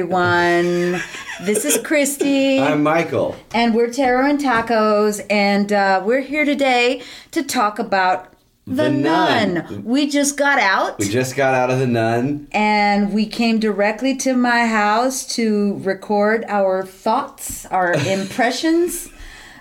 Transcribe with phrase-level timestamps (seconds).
[0.00, 1.00] Everyone.
[1.46, 2.60] This is Christy.
[2.60, 3.34] I'm Michael.
[3.54, 8.30] and we're Tarot and Tacos, and uh, we're here today to talk about
[8.66, 9.54] The, The Nun.
[9.54, 9.84] Nun.
[9.86, 12.46] We just got out, We just got out of the nun.
[12.52, 19.08] and we came directly to my house to record our thoughts, our impressions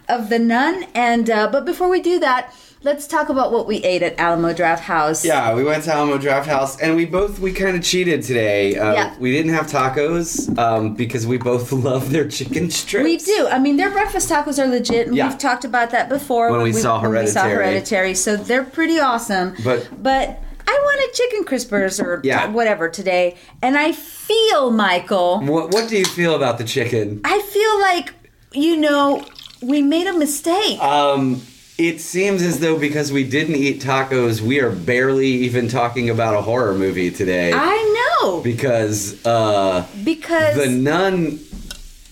[0.09, 0.85] of The Nun.
[0.93, 2.53] And uh, but before we do that,
[2.85, 5.25] let's talk about what we ate at Alamo Drafthouse.
[5.25, 8.77] Yeah, we went to Alamo Drafthouse, and we both we kind of cheated today.
[8.77, 9.15] Uh, Yeah.
[9.19, 13.03] We didn't have tacos um, because we both love their chicken strips.
[13.03, 13.47] We do.
[13.51, 15.27] I mean, their breakfast tacos are legit, and Yeah.
[15.29, 17.55] we've talked about that before When we saw when we saw Hereditary.
[17.73, 18.13] Hereditary.
[18.13, 19.55] So they're pretty awesome.
[19.63, 22.47] But- but I wanted chicken crispers or Yeah.
[22.49, 27.21] whatever today, and I feel, Michael, What What do you feel about the chicken?
[27.25, 28.13] I feel like
[28.53, 29.23] you know
[29.61, 30.79] we made a mistake.
[30.81, 31.41] Um,
[31.77, 36.35] it seems as though because we didn't eat tacos, we are barely even talking about
[36.35, 37.51] a horror movie today.
[37.53, 41.39] I know because uh, because the nun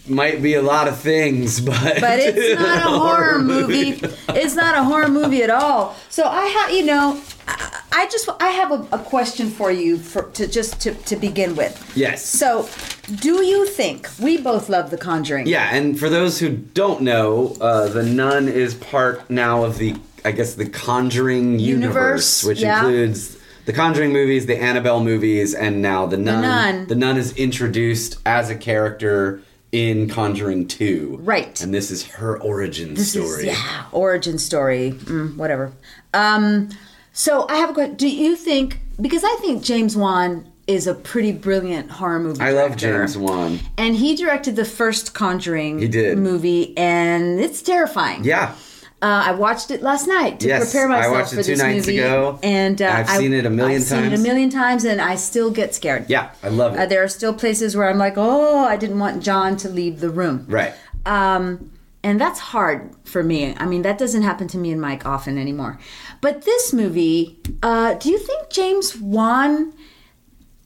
[0.08, 4.02] might be a lot of things, but but it's not a horror movie.
[4.36, 5.95] It's not a horror movie at all.
[6.09, 9.97] So I have, you know, I, I just I have a, a question for you
[9.97, 11.91] for to just to, to begin with.
[11.95, 12.25] Yes.
[12.25, 12.67] So,
[13.16, 15.47] do you think we both love The Conjuring?
[15.47, 19.95] Yeah, and for those who don't know, uh, the Nun is part now of the,
[20.25, 22.80] I guess, the Conjuring Universe, universe, which yeah.
[22.80, 26.41] includes the Conjuring movies, the Annabelle movies, and now the Nun.
[26.41, 26.88] the Nun.
[26.88, 31.19] The Nun is introduced as a character in Conjuring Two.
[31.21, 31.59] Right.
[31.61, 33.47] And this is her origin This story.
[33.47, 35.73] is yeah, origin story, mm, whatever.
[36.14, 36.69] Um,
[37.14, 37.95] so I have a question.
[37.95, 42.39] Do you think because I think James Wan is a pretty brilliant horror movie.
[42.42, 42.75] I love.
[42.78, 43.59] James Wan.
[43.78, 46.17] and he directed the first Conjuring He did.
[46.17, 48.23] movie, and it's terrifying.
[48.23, 48.55] Yeah.
[49.02, 51.52] Uh, I watched it last night to Yes, prepare I myself watched it for two
[51.52, 52.39] this nights movie, ago.
[52.42, 54.23] and uh, I've I- seen it a million I've seen it a times.
[54.23, 56.05] million times, and I still get scared.
[56.10, 56.80] Yeah, I love it.
[56.80, 59.99] Uh, there are still places where I'm like, oh, I didn't want John to leave
[59.99, 60.45] the room.
[60.48, 60.73] right.
[61.05, 61.70] Um,
[62.03, 63.55] and that's hard for me.
[63.58, 65.80] I mean, that doesn't happen to me and Mike often anymore.
[66.21, 69.73] But this movie, uh, do you think James Wan,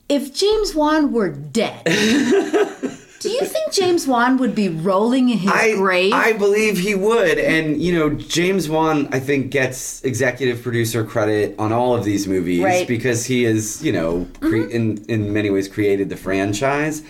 [0.09, 1.83] if James Wan were dead,
[3.19, 6.13] do you think James Wan would be rolling in his I, grave?
[6.13, 7.37] I believe he would.
[7.37, 12.27] And, you know, James Wan, I think, gets executive producer credit on all of these
[12.27, 12.81] movies Right.
[12.85, 12.87] Mm-hmm.
[12.93, 17.03] because he is, you know, cre- in, in many ways created the franchise.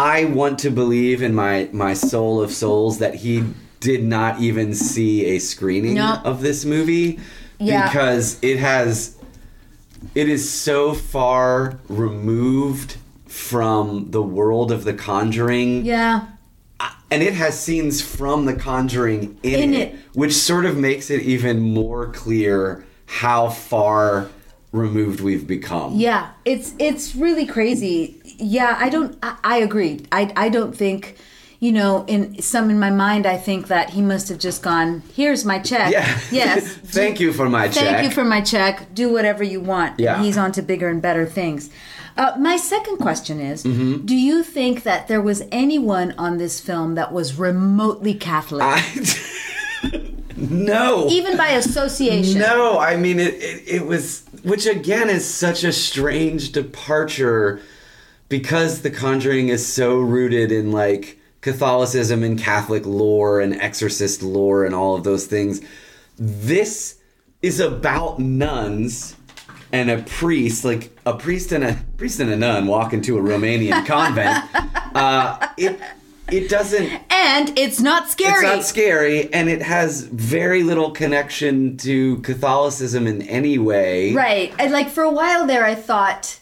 [0.00, 3.44] I want to believe in my, my soul of souls that he
[3.80, 6.20] did not even see a screening No.
[6.24, 7.20] of this movie
[7.58, 7.86] Yeah.
[7.86, 9.16] because it has
[10.14, 12.96] it is so far removed
[13.26, 16.26] from the world of the conjuring yeah.
[17.10, 19.94] and it has scenes from The Conjuring in, In it, it.
[20.14, 24.30] which sort of makes it even more clear how far
[24.72, 25.96] removed we've become.
[25.96, 28.19] Yeah, it's it's really crazy.
[28.40, 29.18] Yeah, I don't.
[29.22, 30.06] I, I agree.
[30.12, 31.16] I I don't think.
[31.62, 35.02] You know, in some in my mind, I think that he must have just gone.
[35.14, 35.92] Here's my check.
[35.92, 36.18] Yeah.
[36.32, 36.66] Yes.
[36.84, 37.84] Thank you for my Thank check.
[37.96, 38.94] Thank you for my check.
[38.94, 40.00] Do whatever you want.
[40.00, 40.14] Yeah.
[40.14, 41.68] And he's on to bigger and better things.
[42.16, 44.04] Uh, my second question is: Mm-hmm.
[44.04, 50.12] Do you think that there was anyone on this film that was remotely Catholic, I,
[50.36, 51.08] no.
[51.08, 52.40] even by association?
[52.40, 53.62] No, I mean it, it.
[53.66, 57.60] It was, which again is such a strange departure,
[58.30, 64.64] because The Conjuring is so rooted in like Catholicism and Catholic lore and exorcist lore
[64.64, 65.60] and all of those things.
[66.16, 66.98] This
[67.42, 69.16] is about nuns
[69.72, 73.20] and a priest, like a priest and a priest and a nun walk into a
[73.22, 74.44] Romanian convent.
[74.94, 75.80] Uh, it
[76.30, 78.32] it doesn't And it's not scary.
[78.46, 84.12] it's not scary, and it has very little connection to Catholicism in any way.
[84.12, 84.54] Right.
[84.58, 86.39] And like for a while there, I thought,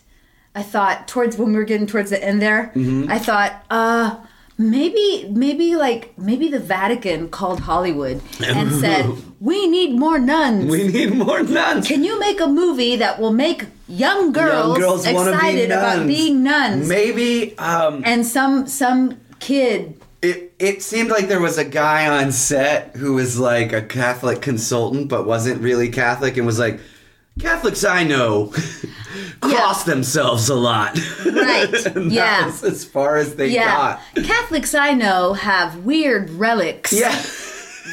[0.58, 3.10] I thought towards when we were getting towards the end there, Mm-hmm.
[3.10, 4.16] I thought, uh,
[4.56, 9.04] maybe, maybe like maybe the Vatican called Hollywood and said,
[9.40, 10.70] we need more nuns.
[10.70, 11.86] We need more nuns.
[11.86, 15.70] Can you make a movie that will make young girls, Young girls wanna be excited
[15.70, 16.88] about being nuns?
[16.88, 22.32] Maybe um, and some some kid it it seemed like there was a guy on
[22.32, 26.80] set who was like a Catholic consultant, but wasn't really Catholic, and was like.
[27.38, 28.52] Catholics I know
[29.40, 30.98] cross themselves a lot.
[31.24, 32.52] Right, yeah.
[32.64, 34.24] as far as they yeah got.
[34.24, 37.14] catholics i know have weird relics Yeah.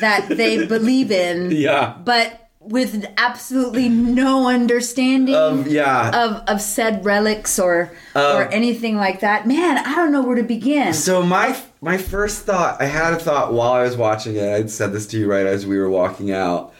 [0.01, 1.95] that they believe in Yeah.
[2.03, 6.09] but with absolutely no understanding Um, yeah.
[6.25, 9.45] of, of said relics or Uh, or anything like that.
[9.45, 10.93] Man, I don't know where to begin.
[10.93, 14.49] So my my first thought, I had a thought while I was watching it.
[14.51, 16.73] I'd said this to you right as we were walking out.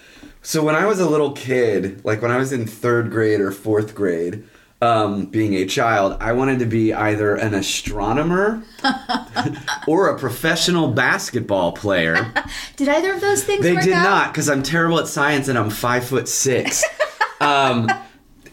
[0.46, 3.52] So when I was a little kid, like when I was in third grade or
[3.52, 4.44] fourth grade,
[4.80, 8.62] um, being a child, I wanted to be either an astronomer
[9.88, 12.32] or a professional basketball player.
[12.76, 13.78] Did either of those things work?
[13.78, 14.04] They did out?
[14.04, 16.84] not because I'm terrible at science and I'm five foot six.
[17.42, 17.90] um,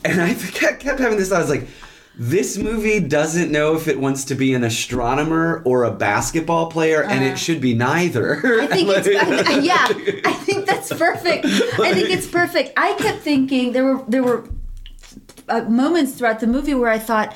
[0.02, 1.30] and I kept, kept having this.
[1.30, 1.68] I was like,
[2.14, 7.02] this movie doesn't know if it wants to be an astronomer or a basketball player,
[7.02, 8.60] and it should be neither.
[8.60, 9.08] I think it's
[9.48, 9.86] I- yeah.
[10.24, 11.46] I think that's perfect.
[11.46, 12.72] I think it's perfect.
[12.76, 14.48] I kept thinking there were there were
[15.48, 17.34] uh, moments throughout the movie where I thought,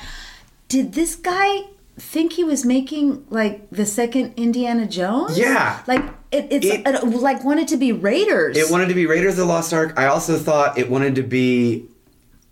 [0.67, 1.61] did this guy
[1.97, 5.37] think he was making like the second Indiana Jones?
[5.39, 5.81] Yeah.
[5.87, 8.55] like it, it's It- it, like wanted to be Raiders.
[8.57, 9.93] It wanted to be Raiders of the Lost Ark.
[9.97, 11.87] I also thought it wanted to be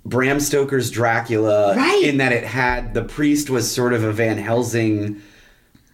[0.05, 2.03] Bram Stoker's Dracula Right.
[2.03, 5.21] in that it had the priest was sort of a Van Helsing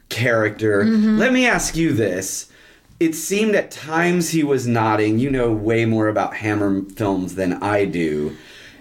[0.10, 0.84] character.
[0.84, 1.18] Mm-hmm.
[1.18, 2.52] Let me ask you this.
[3.00, 5.18] It seemed at times he was nodding.
[5.18, 8.36] You know way more about Hammer films than I do.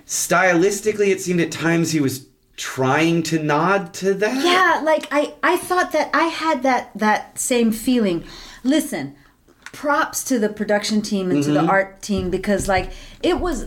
[0.07, 2.27] Stylistically, it seemed at times he was
[2.57, 4.45] trying to nod to that.
[4.45, 8.25] Yeah, like I I thought that I had that that same feeling.
[8.63, 9.15] Listen,
[9.73, 11.67] props to the production team and to Mm-hmm.
[11.67, 12.91] the art team because like
[13.23, 13.67] it was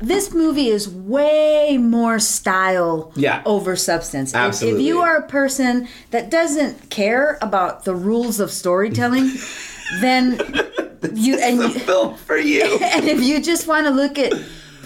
[0.00, 3.40] this movie is way more style Yeah.
[3.46, 4.34] over substance.
[4.34, 9.30] If- If, you are a person that doesn't care about the rules of storytelling,
[10.00, 10.38] then
[11.14, 12.64] you and The you, film for you.
[12.82, 14.32] and if you just want to look at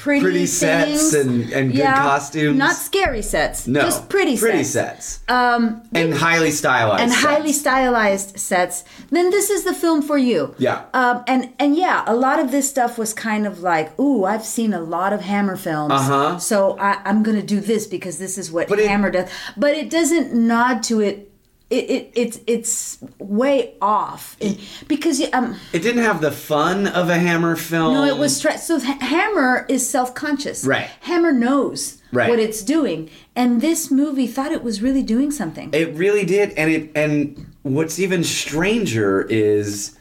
[0.08, 2.56] pretty, Pretty sets and- and good costumes.
[2.58, 5.20] not scary sets, No, just pretty, pretty sets sets.
[5.28, 7.02] Um, and highly stylized.
[7.02, 7.24] and sets.
[7.24, 10.54] highly stylized sets, then this is the film for you.
[10.58, 10.82] Yeah.
[10.94, 14.44] Um, and and yeah, a lot of this stuff was kind of like, ooh, I've
[14.44, 16.38] seen a lot of Hammer films, Uh-huh.
[16.38, 19.28] so I, I'm gonna do this because this is what But it- Hammer does.
[19.56, 21.27] But it doesn't nod to it.
[21.70, 27.10] It, it it's it's way off It- because um It didn't have the fun of
[27.10, 27.92] a Hammer film.
[27.92, 30.88] no it was so Hammer is self conscious Right.
[31.00, 32.30] Hammer knows Right.
[32.30, 36.52] what it's doing and this movie thought it was really doing something It really did,
[36.52, 39.94] and it and what's even stranger is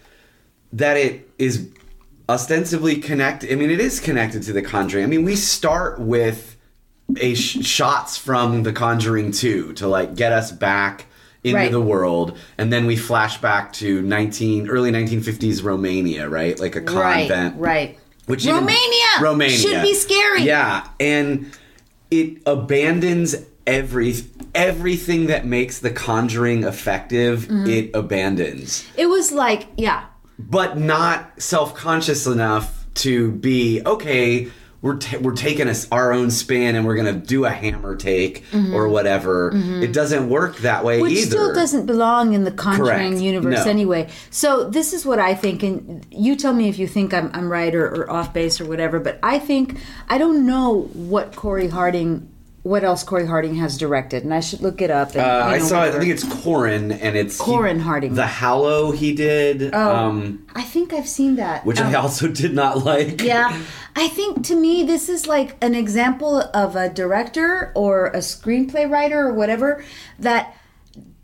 [0.71, 1.67] that it is
[2.29, 3.51] ostensibly connected.
[3.51, 5.03] I mean, it is connected to The Conjuring.
[5.03, 6.57] I mean, we start with
[7.21, 11.05] a sh- shots from The Conjuring Two to like get us back
[11.43, 11.71] into Right.
[11.71, 16.59] the world, and then we flash back to nineteen early nineteen fifties Romania, right?
[16.59, 21.51] Like a convent, right right Which even- Romania Romania should be scary Yeah, and
[22.11, 23.35] it abandons
[23.65, 24.15] every
[24.55, 27.41] everything that makes The Conjuring effective.
[27.45, 27.67] Mm-hmm.
[27.69, 30.03] It abandons, It was like, yeah,
[30.39, 34.47] but not self conscious enough to be okay.
[34.81, 38.43] We're ta- we're taking us our own spin and we're gonna do a hammer take
[38.73, 39.51] or whatever.
[39.55, 41.01] It doesn't work that way Mm-hmm.
[41.03, 43.21] which still doesn't belong in the Conjuring Correct.
[43.21, 43.71] universe No.
[43.71, 44.07] anyway.
[44.29, 47.49] So this is what I think, and you tell me if you think I'm, I'm
[47.51, 48.99] right or, or off base or whatever.
[48.99, 49.79] But I think
[50.09, 52.29] I don't know what Corey Harding,
[52.67, 55.11] what else Corey Harding has directed, and I should look it up.
[55.11, 55.83] And, Uh, I know, saw.
[55.85, 55.95] it.
[55.95, 58.13] I think it's Corin, and it's Corin Harding.
[58.15, 61.65] The Hallow he did, Oh, um, I think I've seen that.
[61.65, 63.21] which I Um, also did not like.
[63.23, 63.55] Yeah,
[63.95, 68.89] I think to me this is like an example of a director or a screenplay
[68.89, 69.83] writer or whatever
[70.19, 70.53] that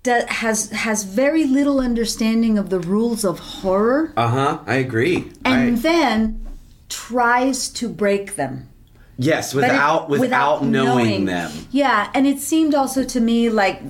[0.03, 4.58] that has has very little understanding of the rules of horror Uh huh.
[4.68, 5.32] I agree.
[5.46, 6.46] and I- then
[6.89, 8.68] tries to break them.
[9.17, 11.51] Yes, But it- without without, knowing, them.
[11.72, 13.82] Yeah, and it seemed also to me like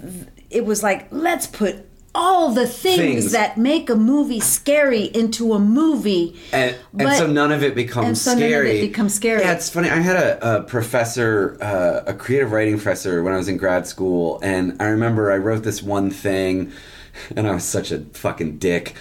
[0.49, 3.31] it was like let's put all the things, Things.
[3.31, 6.39] that make a movie scary into a movie.
[6.51, 8.81] And, and But- so none of it becomes and so none of it scary.
[8.87, 9.41] becomes scary.
[9.41, 9.89] Yeah, it's funny.
[9.89, 13.87] I had a, a professor, uh, a creative writing professor, when I was in grad
[13.87, 16.71] school, and I remember I wrote this one thing,
[17.35, 18.93] and I was such a fucking dick.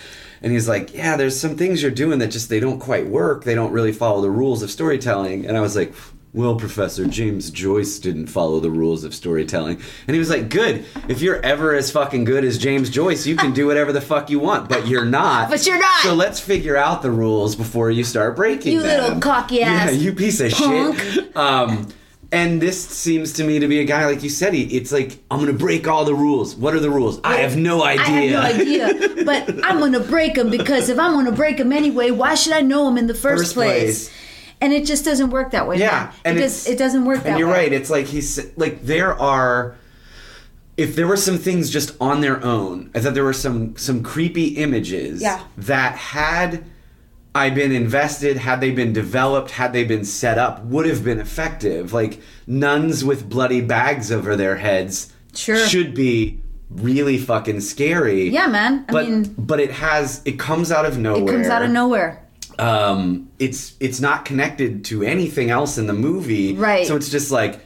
[0.42, 3.44] And he's like, "Yeah, there's some things you're doing that just they don't quite work.
[3.44, 5.92] They don't really follow the rules of storytelling." And I was like.
[6.34, 9.82] Well, Professor James Joyce didn't follow the rules of storytelling.
[10.06, 10.86] And he was like, Good.
[11.06, 14.30] If you're ever as fucking good as James Joyce, you can do whatever the fuck
[14.30, 15.50] you want, but you're not.
[15.50, 16.00] But you're not.
[16.00, 19.02] So let's figure out the rules before you start breaking You them.
[19.04, 20.98] little cocky ass Yeah, you piece of punk.
[21.00, 21.36] shit.
[21.36, 21.88] Um,
[22.32, 24.54] and this seems to me to be a guy like you said.
[24.54, 26.56] He, it's like I'm gonna break all the rules.
[26.56, 27.20] What are the rules?
[27.22, 28.40] I have no idea.
[28.40, 28.62] I have no
[28.96, 32.52] idea, but I'm gonna break them because if I'm gonna break them anyway, why should
[32.54, 34.08] I know them in the first, First place?
[34.08, 34.18] place.
[34.60, 35.76] And it just doesn't work that way.
[35.78, 36.12] Yeah, man.
[36.24, 37.72] and it, does, it doesn't work that And you're right.
[37.72, 39.76] It's like he's like there are.
[40.76, 44.02] If there were some things just on their own, I thought there were some some
[44.02, 45.42] creepy images Yeah.
[45.58, 46.64] that had
[47.34, 51.18] I been invested, had they been developed, had they been set up, would have been
[51.18, 51.92] effective.
[51.92, 55.56] Like nuns with bloody bags over their heads Sure.
[55.66, 58.28] should be really fucking scary.
[58.28, 58.84] Yeah, man.
[58.88, 61.22] I but mean, but it has it comes out of nowhere.
[61.22, 62.22] it comes out of nowhere.
[62.58, 66.54] Um, it's it's not connected to anything else in the movie.
[66.54, 66.86] Right.
[66.86, 67.60] So it's just like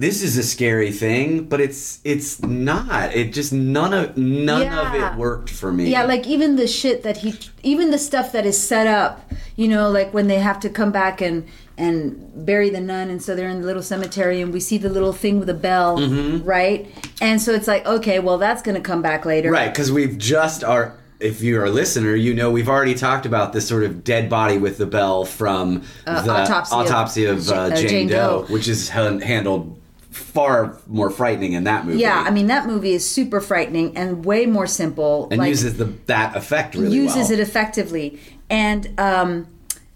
[0.00, 3.14] this is a scary thing, but it's it's not.
[3.14, 5.90] It just none of none of it worked for me.
[5.90, 9.68] Yeah, like even the shit that he, even the stuff that is set up, you
[9.68, 13.34] know, like when they have to come back and and bury the nun, and so
[13.36, 16.44] they're in the little cemetery, and we see the little thing with a bell, Mm-hmm.
[16.46, 16.88] right?
[17.20, 20.64] And so it's like, okay, well, that's gonna come back later, Right, because we've just
[20.64, 20.96] are.
[21.20, 24.56] If you're a listener, you know we've already talked about this sort of dead body
[24.56, 28.08] with the bell from Uh, the Autopsy of autopsy of, Ja- uh, uh, Jane, Jane
[28.08, 28.52] Doe, Doe.
[28.54, 29.76] which is han- handled
[30.10, 31.98] far more frightening in that movie.
[31.98, 35.28] Yeah, I mean that movie is super frightening and way more simple.
[35.30, 37.32] and like, uses the that effect really uses well.
[37.32, 39.46] it effectively, and um,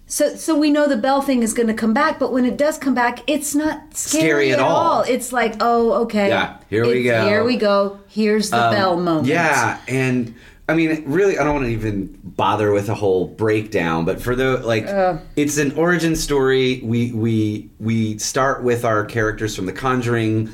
[0.07, 2.57] so so we know the bell thing is going to come back, but when it
[2.57, 5.03] does come back, it's not scary, Scary at at all.
[5.03, 7.27] It's like, oh, okay, Yeah, here we go.
[7.27, 7.99] Here we go.
[8.09, 9.25] Here's the bell moment.
[9.25, 10.35] Um, Yeah, and
[10.67, 14.35] I mean, really, I don't want to even bother with a whole breakdown, but for
[14.35, 14.87] the like,
[15.37, 16.81] it's an origin story.
[16.83, 20.51] We we we start with our characters from The Conjuring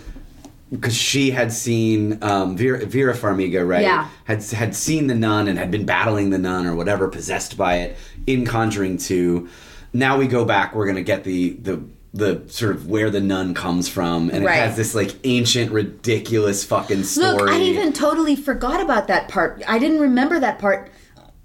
[0.72, 3.82] because she had seen um, Vera, Vera Farmiga, right?
[3.82, 4.08] Yeah.
[4.24, 7.76] Had had seen the nun and had been battling the nun or whatever, possessed by
[7.76, 9.48] it in Conjuring Two.
[9.92, 10.74] Now we go back.
[10.74, 14.56] We're gonna get the the the sort of where the nun comes from, and Right.
[14.56, 17.32] it has this like ancient, ridiculous fucking story.
[17.34, 19.62] Look, I even totally forgot about that part.
[19.68, 20.90] I didn't remember that part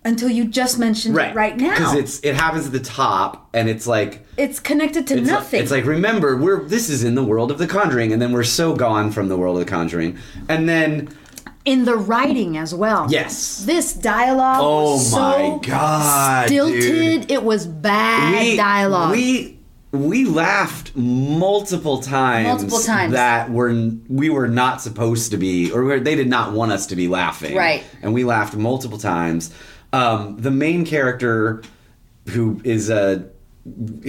[0.04, 1.70] until you just mentioned it right now.
[1.72, 5.60] because it's it happens at the top and it's like it's connected to it's, nothing.
[5.60, 8.44] it's like remember we're this is in the world of the conjuring and then we're
[8.44, 10.16] so gone from the world of the conjuring
[10.48, 11.10] and then
[11.66, 13.08] in the writing as well.
[13.10, 15.18] yes This dialogue Oh was so
[15.58, 16.82] my God, stilted.
[16.82, 17.32] dude.
[17.32, 19.12] It was bad we dialogue.
[19.12, 19.55] we
[19.96, 23.14] we laughed multiple times Multiple times.
[23.14, 23.74] that were
[24.08, 27.08] we were not supposed to be or we're- they did not want us to be
[27.08, 27.84] laughing Right.
[28.02, 29.52] and we laughed multiple times
[29.94, 31.64] um, the main character
[32.30, 33.26] who is a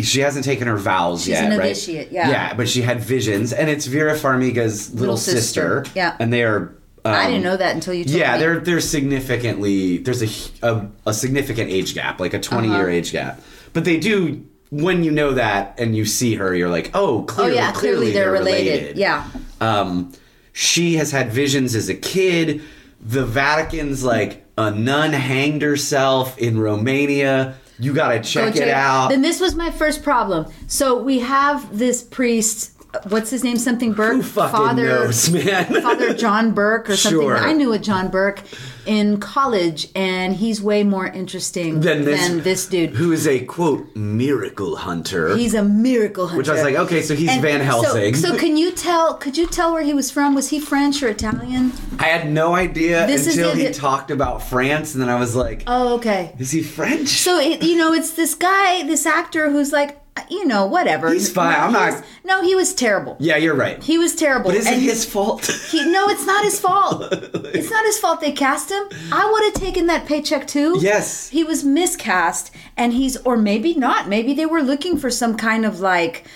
[0.02, 1.66] she hasn't taken her vows She's yet, an right?
[1.66, 2.28] initiate, yeah.
[2.28, 5.84] Yeah, but she had visions, and it's Vera Farmiga's little, Little sister.
[5.84, 6.14] sister, yeah.
[6.20, 6.76] and they are.
[7.06, 8.20] Um, I didn't know that until you told me.
[8.20, 8.38] yeah, me.
[8.40, 10.22] they're they're significantly there's
[10.62, 12.76] a a significant age gap, like a 20 Uh-huh.
[12.78, 13.40] year age gap.
[13.72, 14.44] But they do
[14.82, 18.12] when you know that and you see her, you're like, oh, Oh clearly, yeah, clearly,
[18.12, 18.96] they're, related.
[18.96, 19.28] Yeah.
[19.60, 20.12] Um,
[20.52, 22.62] she has had visions as a kid.
[23.00, 27.56] The Vatican's like a nun hanged herself in Romania.
[27.78, 29.08] You gotta check it out.
[29.08, 30.50] Then this was my first problem.
[30.66, 32.72] So we have this priest.
[33.08, 33.58] What's his name?
[33.58, 34.14] Something Burke.
[34.16, 35.82] Who fucking Father, knows, man?
[35.82, 37.20] Father John Burke or something.
[37.20, 37.36] Sure.
[37.36, 38.42] I knew a John Burke
[38.86, 42.90] in college, and he's way more interesting Than this, than this dude.
[42.90, 45.36] who is a quote miracle hunter.
[45.36, 46.38] He's a miracle hunter.
[46.38, 48.14] Which I was like, okay, so he's And Van Helsing.
[48.14, 49.14] So, so can you tell?
[49.14, 50.34] Could you tell where he was from?
[50.34, 51.72] Was he French or Italian?
[51.98, 55.64] I had no idea This until he talked about France, and then I was like,
[55.66, 56.34] Oh, okay.
[56.38, 57.08] is he French?
[57.08, 61.12] So it, you know, it's this guy, this actor who's like, you know, whatever.
[61.12, 61.52] He's fine.
[61.52, 63.16] No, I'm not- was- no, he was terrible.
[63.20, 63.82] yeah, you're right.
[63.82, 64.50] He was terrible.
[64.50, 65.46] but is it his fault?
[65.70, 67.08] He, no, it's not his fault.
[67.12, 68.84] it's not his fault they cast him.
[69.12, 70.76] I would have taken that paycheck too.
[70.80, 71.28] Yes.
[71.28, 74.08] He was miscast, and he's, or maybe not.
[74.08, 76.26] Maybe they were looking for some kind of like,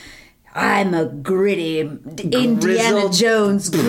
[0.55, 3.87] I'm a gritty Indiana Grizzled Jones priest.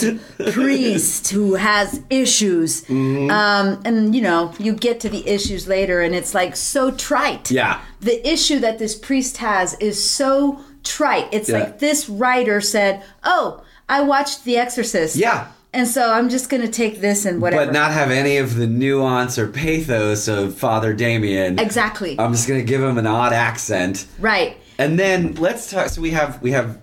[0.00, 0.20] grizzled
[0.52, 2.82] priest who has issues.
[2.84, 3.30] Mm-hmm.
[3.30, 7.50] Um, and you know, you get to the issues later, and it's like so trite.
[7.50, 7.80] Yeah.
[8.00, 11.28] The issue that this priest has is so trite.
[11.32, 11.58] It's Yeah.
[11.58, 15.48] like this writer said, "Oh, I watched The Exorcist." Yeah.
[15.72, 17.64] And so I'm just gonna take this and whatever.
[17.66, 21.58] but not have any of the nuance or pathos of Father Damien.
[21.58, 22.14] exactly.
[22.18, 24.56] I'm just gonna give him an odd accent, right.
[24.78, 25.88] And then let's talk.
[25.88, 26.78] So we have we have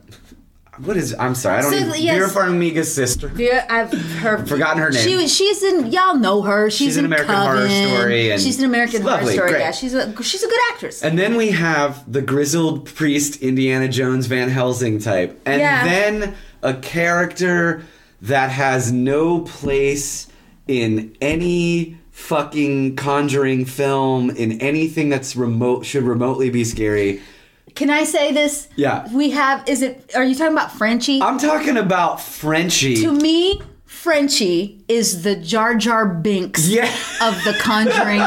[0.77, 1.13] what is?
[1.19, 2.01] I'm sorry, I don't So, even.
[2.01, 2.15] yes.
[2.17, 3.27] Vera Farmiga's sister.
[3.27, 4.47] Vera, I've heard.
[4.49, 5.03] Forgotten her name.
[5.03, 5.91] She, she's in.
[5.91, 6.69] Y'all know her.
[6.71, 9.49] She's, She's in in American Horror Story and she's an American she's Horror lovely, Story.
[9.51, 9.59] great.
[9.59, 11.03] Yeah, she's a she's a good actress.
[11.03, 15.39] And then we have the grizzled priest Indiana Jones Van Helsing type.
[15.45, 15.83] And Yeah.
[15.83, 17.83] then a character
[18.21, 20.27] that has no place
[20.67, 27.19] in any fucking conjuring film in anything that's remote should remotely be scary.
[27.81, 28.67] Can I say this?
[28.75, 29.11] Yeah.
[29.11, 29.67] We have.
[29.67, 30.11] Is it?
[30.15, 31.19] Are you talking about Frenchie?
[31.19, 32.97] I'm talking about Frenchie.
[32.97, 36.83] to me, Frenchie is the Jar Jar Binks Yeah.
[37.21, 38.21] of the Conjuring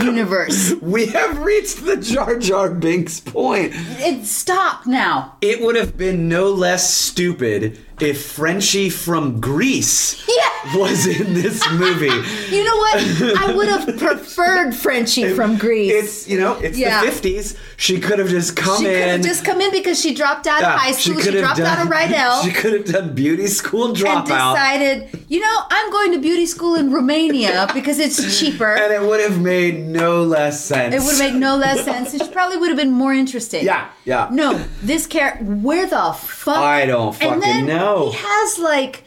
[0.04, 0.74] universe.
[0.82, 3.72] we have reached the Jar Jar Binks point.
[3.74, 5.36] It stop now.
[5.40, 10.78] It would have been no less stupid if Frenchie from Grease Yeah.
[10.78, 12.08] was in this movie.
[12.50, 13.38] You know what?
[13.38, 15.92] I would have preferred Frenchie from Grease.
[15.92, 17.00] It's you know it's Yeah.
[17.00, 17.54] the fifties.
[17.76, 19.08] She could have just come she could in.
[19.08, 21.16] have just come in because she dropped out Yeah, of high school.
[21.18, 22.42] She, could have dropped out of Rydell.
[22.42, 24.16] She could have done beauty school dropout.
[24.16, 28.74] and decided, you know, I'm going to beauty school in Romania because it's cheaper.
[28.74, 30.94] and it would have made no less sense.
[30.94, 32.14] It would have made no less sense.
[32.14, 33.64] It probably would have been more interesting.
[33.64, 34.28] Yeah, yeah.
[34.32, 36.56] No, this character, where the fuck?
[36.56, 38.10] I don't fucking and then know.
[38.10, 39.04] He has like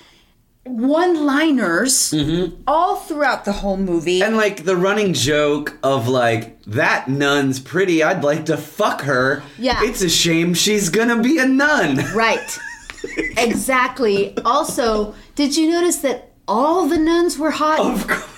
[0.66, 2.62] one-liners Mm-hmm.
[2.68, 4.22] all throughout the whole movie.
[4.22, 9.44] And like the running joke of like that nun's pretty, I'd like to fuck her.
[9.58, 9.80] Yeah.
[9.84, 11.98] It's a shame she's gonna be a nun.
[12.16, 12.60] right.
[13.38, 14.38] exactly.
[14.46, 17.80] Also, did you notice that all the nuns were hot?
[17.80, 18.30] Of course.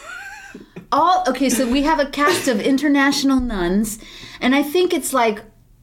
[0.91, 3.97] all okay so we have a cast of international nuns
[4.39, 5.41] and i think it's like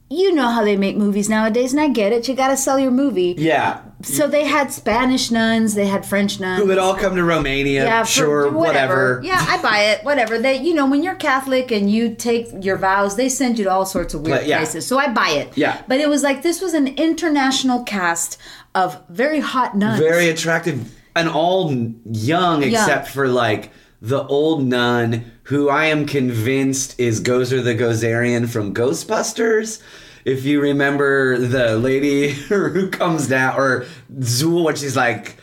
[0.09, 2.93] you know how they make movies nowadays and i get it you gotta sell your
[2.93, 3.81] movie Yeah.
[4.03, 7.85] so they had spanish nuns they had french nuns Who would all come to Romania?
[7.85, 9.21] yeah, sure, whatever.
[9.25, 10.05] Yeah, I buy it.
[10.05, 10.39] Whatever.
[10.39, 13.71] They, you know, when you're Catholic and you take your vows, they send you to
[13.71, 14.59] all sorts of weird But, yeah.
[14.59, 14.87] places.
[14.87, 15.57] So I buy it.
[15.57, 15.83] Yeah.
[15.89, 18.39] But it was like this was an international cast
[18.75, 19.99] of very hot nuns.
[20.01, 20.79] Very attractive
[21.15, 27.63] and all young except for like the old nun who I am convinced is Gozer
[27.63, 29.81] the Gozerian from Ghostbusters.
[30.25, 33.87] If you remember the lady who comes down, or
[34.19, 35.37] Zuul, when she's like,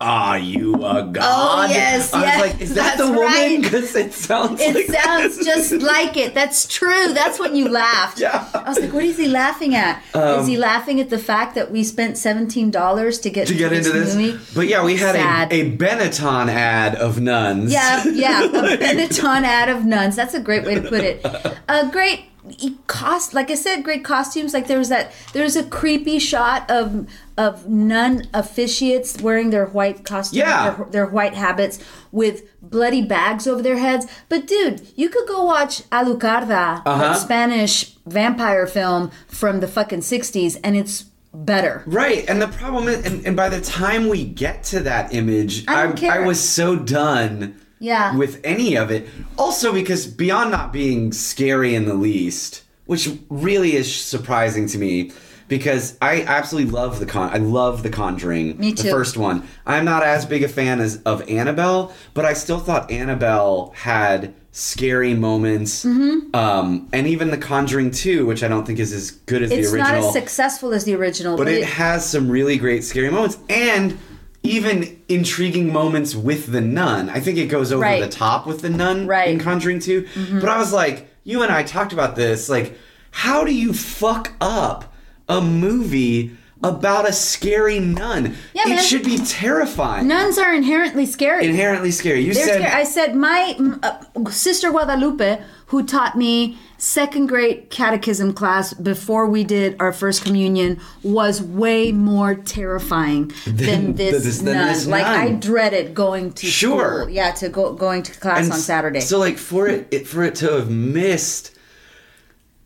[0.00, 3.24] "Are you a god?" Oh, yes, I yes, was like, "Is that the that's woman?"
[3.32, 3.62] right.
[3.62, 6.34] Because it sounds It like sounds just like it.
[6.34, 7.12] That's true.
[7.12, 8.18] That's when you laughed.
[8.20, 8.48] Yeah.
[8.54, 10.02] Um, I was like, what is he laughing at?
[10.14, 13.72] is he laughing at the fact that we spent seventeen dollars to get to get
[13.72, 14.14] into this.
[14.16, 14.38] movie?
[14.54, 15.52] But yeah, we had Sad.
[15.52, 17.72] a, a Benetton ad of nuns.
[17.72, 18.48] Yeah, yeah, a
[18.78, 20.16] Benetton ad of nuns.
[20.16, 21.24] That's a great way to put it.
[21.68, 22.24] A great
[22.58, 24.52] e- cost, like I said, great costumes.
[24.54, 29.66] Like there was that, there was a creepy shot of of nun officiates wearing their
[29.66, 30.70] white costumes, Yeah.
[30.74, 31.78] their, their white habits
[32.12, 34.06] with bloody bags over their heads.
[34.28, 36.98] But dude, you could go watch Alucarda, Uh-huh.
[37.02, 41.82] that Spanish vampire film from the fucking '60s, and it's better.
[41.86, 45.64] Right, and the problem is, and, and by the time we get to that image,
[45.68, 46.08] I I.
[46.16, 48.14] I was so done Yeah.
[48.16, 49.08] with any of it.
[49.36, 55.10] Also, because beyond not being scary in the least, which really is surprising to me,
[55.48, 57.30] because I absolutely love the con.
[57.30, 59.42] I love the Conjuring, Me the first one.
[59.66, 64.32] I'm not as big a fan as of Annabelle, but I still thought Annabelle had
[64.52, 66.34] scary moments, Mm-hmm.
[66.36, 69.70] um, and even the Conjuring 2, which I don't think is as good as It's
[69.70, 72.84] the original It's not as successful as the original, but it has some really great
[72.84, 73.96] scary moments and
[74.42, 77.08] even intriguing moments with the nun.
[77.10, 78.00] I think it goes over Right.
[78.02, 79.28] the top with the nun Right.
[79.28, 79.38] Mm-hmm.
[79.38, 80.06] in Conjuring 2.
[80.40, 82.48] But I was like, you and I talked about this.
[82.48, 82.78] Like,
[83.10, 84.92] how do you fuck up
[85.28, 88.36] a movie about a scary nun?
[88.54, 88.82] Yeah, it man.
[88.82, 90.06] should be terrifying.
[90.08, 91.44] nuns are inherently scary.
[91.46, 92.20] Inherently scary.
[92.20, 92.72] You They're said scared.
[92.74, 99.44] I said my uh, sister Guadalupe, who taught me second grade catechism class before we
[99.44, 104.66] did our first communion, was way more terrifying than, Than- this, than nun.
[104.68, 107.02] this like I dreaded going to Sure.
[107.02, 107.10] school.
[107.10, 109.00] Yeah, to go going to class and on Saturday.
[109.00, 111.54] So like for it, it for it to have missed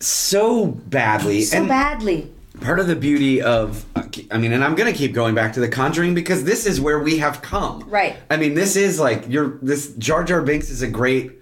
[0.00, 2.30] so badly so and badly.
[2.60, 3.86] part of the beauty of
[4.30, 6.98] i mean and i'm gonna keep going back to the conjuring because this is where
[6.98, 8.16] we have come Right.
[8.28, 11.32] i mean this is like your this jar jar binks is a great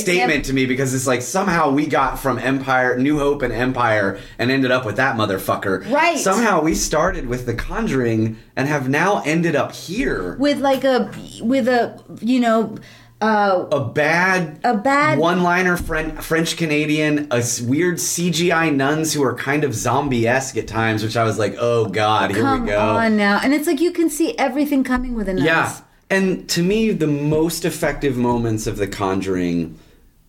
[0.00, 4.18] statement to me because it's like somehow we got from empire new hope and empire
[4.38, 6.18] and ended up with that motherfucker Right.
[6.18, 11.10] somehow we started with the conjuring and have now ended up here With like a
[11.42, 12.76] with a you know
[13.20, 19.34] uh a bad A bad- one-liner French French Canadian, a weird CGI nuns who are
[19.34, 22.78] kind of zombie-esque at times, which I was like, oh god, here we go.
[22.80, 23.40] on now.
[23.42, 25.46] And it's like you can see everything coming with a nuns.
[25.46, 25.78] Yeah,
[26.10, 29.78] and to me, the most effective moments of The Conjuring,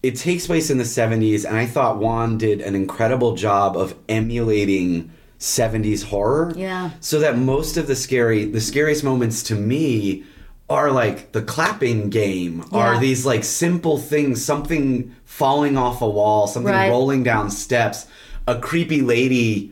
[0.06, 3.96] it takes place in the '70s, and I thought Wan did an incredible job of
[4.08, 6.54] emulating '70s horror.
[6.56, 6.92] Yeah.
[7.00, 10.24] So that most of the scary, the scariest moments to me
[10.70, 16.48] are like the clapping game, are these like simple things, something falling off a wall,
[16.48, 16.90] something Right.
[16.90, 18.08] rolling down steps,
[18.48, 19.72] a creepy lady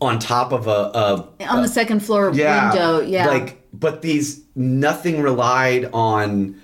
[0.00, 0.90] on top of a,
[1.40, 3.00] a On the second floor window.
[3.00, 3.28] Yeah.
[3.28, 6.60] like but these nothing relied on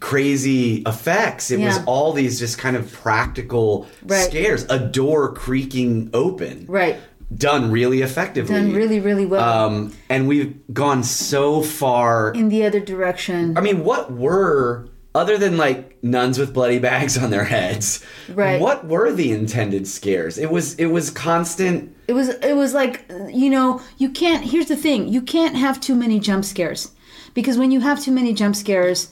[0.00, 4.24] crazy effects it was all these just kind of practical Right.
[4.28, 6.96] scares a door creaking open Right.
[7.36, 9.42] done really effectively Done really, really well.
[9.66, 13.56] um and we've gone so far in the other direction.
[13.58, 18.60] i mean what were other than like nuns with bloody bags on their heads Right.
[18.60, 23.04] what were the intended scares it was it was constant It was it was like
[23.30, 24.44] you know you can't.
[24.44, 26.92] Here's the thing: you can't have too many jump scares.
[27.34, 29.08] because when you have too many jump scares,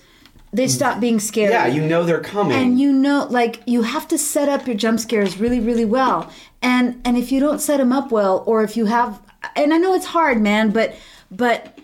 [0.57, 0.71] they mm.
[0.71, 1.53] stop being scary.
[1.53, 2.57] Yeah, you know they're coming.
[2.57, 6.31] and you know like you have to set up your jump scares really really well
[6.63, 9.21] and and if you don't set them up well or if you have
[9.55, 10.95] and i know it's hard man but
[11.31, 11.79] but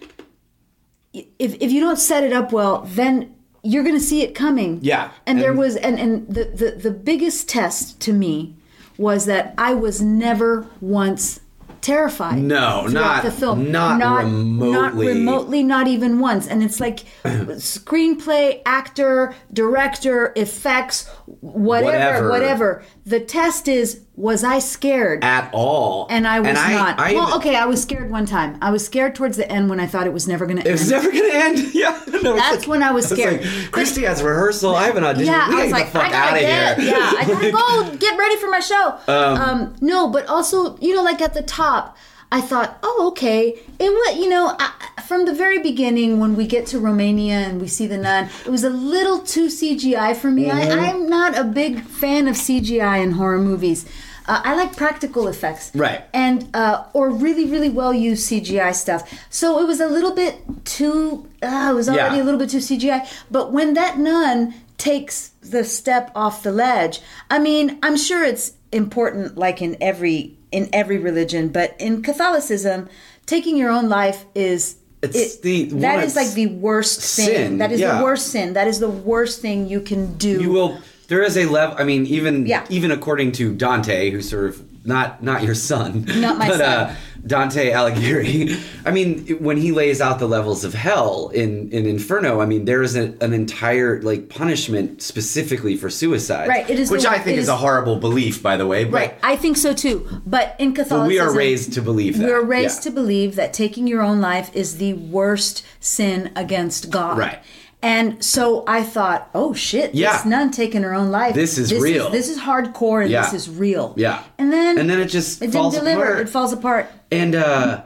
[1.13, 5.11] if, if you don't set it up well then you're gonna see it coming Yeah,
[5.27, 8.57] and, there was and and the, the the biggest test to me
[8.97, 11.41] was that i was never once
[11.83, 14.73] terrified No, not- the film not not remotely.
[14.73, 21.09] Not remotely not even once and it's like screenplay actor director effects
[21.41, 22.29] whatever Whatever.
[22.31, 26.07] whatever, the test is was i scared at all.
[26.11, 28.71] and i was I- not I well even- okay i was scared one time i
[28.71, 30.69] was scared towards the end when i thought it was never going to end.
[30.69, 31.59] It was never gonna end.
[31.75, 33.43] Yeah, no, That's like- when I was scared.
[33.45, 34.77] Like, Christy has rehearsal.
[34.77, 35.33] I have an audition.
[35.33, 36.91] yeah, we I was like, the fuck I gotta out of get, here.
[36.91, 37.51] yeah, I gotta
[37.91, 38.99] go get ready for my show.
[39.09, 41.97] Um, no, but also, you know, like at the top,
[42.33, 46.47] I thought, oh, okay, it was, you know, I, from the very beginning when we
[46.47, 50.31] get to Romania and we see the nun, it was a little too CGI for
[50.31, 50.47] me.
[50.47, 50.81] Mm-hmm.
[50.81, 53.85] I, I'm not a big fan of CGI in horror movies.
[54.27, 56.05] Uh, I like practical effects, Right.
[56.15, 59.03] And uh, or really, really well used CGI stuff.
[59.31, 61.29] So it was a little bit too.
[61.43, 62.23] Uh, it was already Yeah.
[62.23, 63.07] a little bit too CGI.
[63.31, 68.53] But when that nun takes the step off the ledge, I mean, I'm sure it's
[68.71, 72.89] important, like in every in every religion, but in Catholicism,
[73.27, 74.77] taking your own life is.
[75.03, 77.27] It's the- that is like the worst thing.
[77.27, 77.99] sin, That is yeah.
[77.99, 78.53] the worst sin.
[78.53, 80.41] That is the worst thing you can do.
[80.41, 80.79] You will.
[81.09, 81.75] There is a level.
[81.77, 82.65] I mean, even Yeah.
[82.69, 86.63] even according to Dante, who's sort of not not your son, Not my but, son.
[86.63, 86.95] Uh,
[87.27, 88.61] Dante Alighieri.
[88.85, 92.65] I mean, when he lays out the levels of hell in in Inferno, I mean,
[92.65, 97.19] there is a, an entire like punishment specifically for suicide, Right, it is which I
[97.19, 98.85] think is, is- a horrible belief, by the way.
[98.85, 100.09] But, Right, I think so too.
[100.27, 102.27] But in but Catholicism, we are raised to believe that.
[102.27, 102.91] We're raised Yeah.
[102.91, 107.19] to believe that taking your own life is the worst sin against God.
[107.19, 107.39] Right.
[107.83, 110.13] And so I thought, oh shit, Yeah.
[110.13, 111.35] this nun taking her own life.
[111.35, 112.11] This is real.
[112.11, 113.23] this is hardcore and Yeah.
[113.23, 113.93] this is real.
[113.97, 114.23] Yeah.
[114.39, 116.03] And then and then it just it didn't falls deliver.
[116.05, 116.21] apart.
[116.21, 116.87] It falls apart.
[117.11, 117.83] and uh,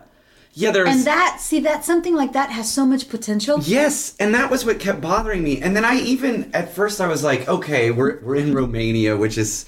[0.52, 3.58] yeah, there's And that see that something like that has so much potential.
[3.62, 5.60] Yes, and that was what kept bothering me.
[5.62, 9.36] And then I even at first I was like, okay, we're we're in Romania, which
[9.38, 9.64] is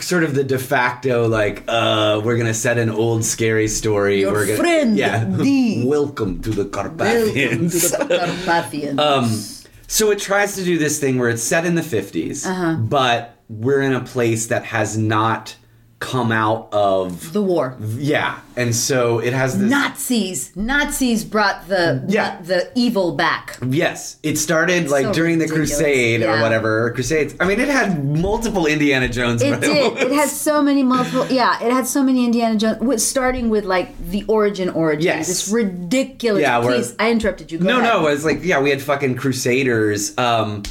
[0.00, 4.20] sort of the de facto like uh we're gonna set an old scary story.
[4.20, 5.24] Your we're gonna friend, yeah.
[5.84, 8.98] Welcome to the carpathians Welcome to the Carpathians.
[8.98, 9.42] um
[9.86, 12.74] so it tries to do this thing where it's set in the 50s, Uh-huh.
[12.76, 15.54] but we're in a place that has not
[16.02, 17.76] come out of the war.
[17.96, 18.40] yeah.
[18.54, 20.50] And so it has this Nazis.
[20.54, 22.36] Nazis brought the Yeah.
[22.42, 23.56] the evil back.
[23.66, 25.70] Yes, it started like So during the ridiculous.
[25.78, 26.90] Crusade or whatever.
[26.90, 27.34] Crusades.
[27.40, 29.40] I mean, it had multiple Indiana Jones.
[29.40, 29.96] It did.
[29.96, 31.26] It had so many multiple.
[31.30, 33.02] Yeah, it had so many Indiana Jones.
[33.02, 35.04] Starting with like the origin origin.
[35.04, 35.30] Yes.
[35.30, 36.42] It's ridiculous.
[36.42, 37.58] Yeah, Please, I interrupted you.
[37.58, 37.92] Go No, ahead.
[37.94, 40.12] no, it was like yeah, we had fucking Crusaders.
[40.18, 40.62] Um,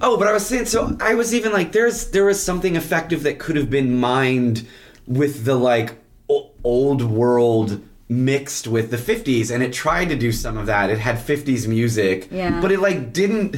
[0.00, 0.96] oh, but I was saying so.
[1.00, 4.66] I was even like, there's there was something effective that could have been mined
[5.06, 5.94] with the like
[6.30, 10.88] o- old world mixed with the 50s and it tried to do some of that
[10.88, 12.58] it had 50s music Yeah.
[12.58, 13.56] but it like didn't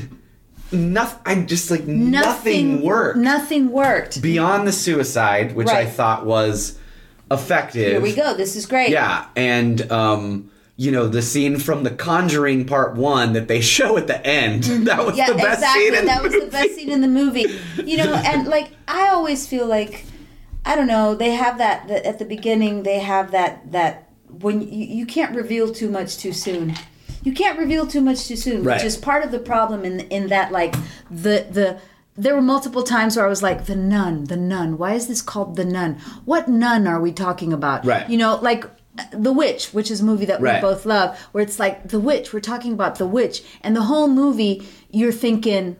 [0.72, 4.20] nothing i just like nothing, worked Nothing worked.
[4.20, 6.78] beyond the suicide, which I thought was
[7.30, 7.92] effective.
[7.92, 8.34] Here we go.
[8.34, 8.90] This is great.
[8.90, 10.49] Yeah, and um,
[10.80, 14.64] you know the scene from The Conjuring Part One that they show at the end.
[14.90, 15.84] That was Yeah, the best exactly.
[15.84, 15.94] scene.
[15.94, 17.46] In that was the best scene in the movie.
[17.84, 20.06] You know, and like I always feel like
[20.64, 21.14] I don't know.
[21.14, 22.82] They have that, that at the beginning.
[22.84, 24.08] They have that that
[24.44, 26.74] when you, you can't reveal too much too soon.
[27.22, 28.76] You can't reveal too much too soon, Right.
[28.76, 29.84] which is part of the problem.
[29.84, 30.74] In in that like
[31.10, 31.78] the the
[32.16, 34.78] there were multiple times where I was like the nun, the nun.
[34.78, 35.96] Why is this called the nun?
[36.24, 37.84] What nun are we talking about?
[37.84, 38.08] Right.
[38.08, 38.64] You know, like
[39.12, 40.62] the Witch, which is a movie that Right.
[40.62, 42.32] we both love, where it's like the witch.
[42.32, 45.76] We're talking about the witch, and the whole movie, you're thinking,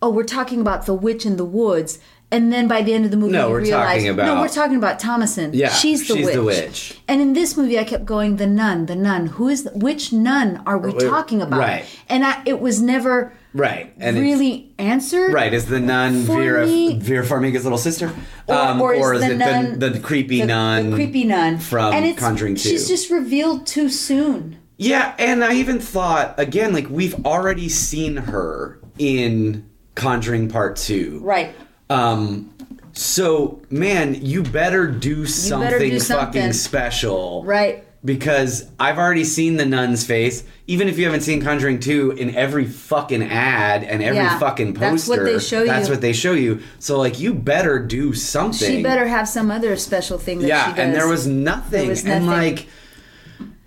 [0.00, 1.98] "Oh, we're talking about the witch in the woods."
[2.30, 4.40] And then by the end of the movie, No, you we're realize, talking about- no,
[4.40, 5.50] we're talking about Thomasin.
[5.52, 6.34] Yeah, she's the she's witch.
[6.34, 7.00] the witch.
[7.06, 9.26] And in this movie, I kept going, the nun, the nun.
[9.26, 11.60] Who is the, which nun are we talking about?
[11.60, 11.84] right.
[12.08, 15.32] And I, it was never right, and really answered.
[15.32, 18.12] right is the nun For Vera me- Vera Farmiga's little sister,
[18.46, 20.90] Or, um, or is, the it nun the, the creepy the- nun?
[20.90, 22.68] The creepy nun from and it's, Conjuring Two.
[22.68, 24.58] She's just revealed too soon.
[24.76, 31.20] Yeah, and I even thought again, like we've already seen her in Conjuring Part Two.
[31.22, 31.54] Right.
[31.88, 32.50] Um,
[32.92, 36.52] so man, you better do something, do fucking something.
[36.52, 37.44] special.
[37.44, 37.84] Right.
[38.04, 40.44] Because I've already seen the nun's face.
[40.66, 44.74] Even if you haven't seen Conjuring 2, in every fucking ad and every Yeah, fucking
[44.74, 45.66] poster, that's what they show you.
[45.66, 45.94] That's you.
[45.94, 46.60] what they show you.
[46.78, 48.68] So like, you better do something.
[48.68, 50.78] She better have some other special thing that yeah, she does.
[50.80, 51.80] and there was nothing.
[51.80, 52.66] There was And like,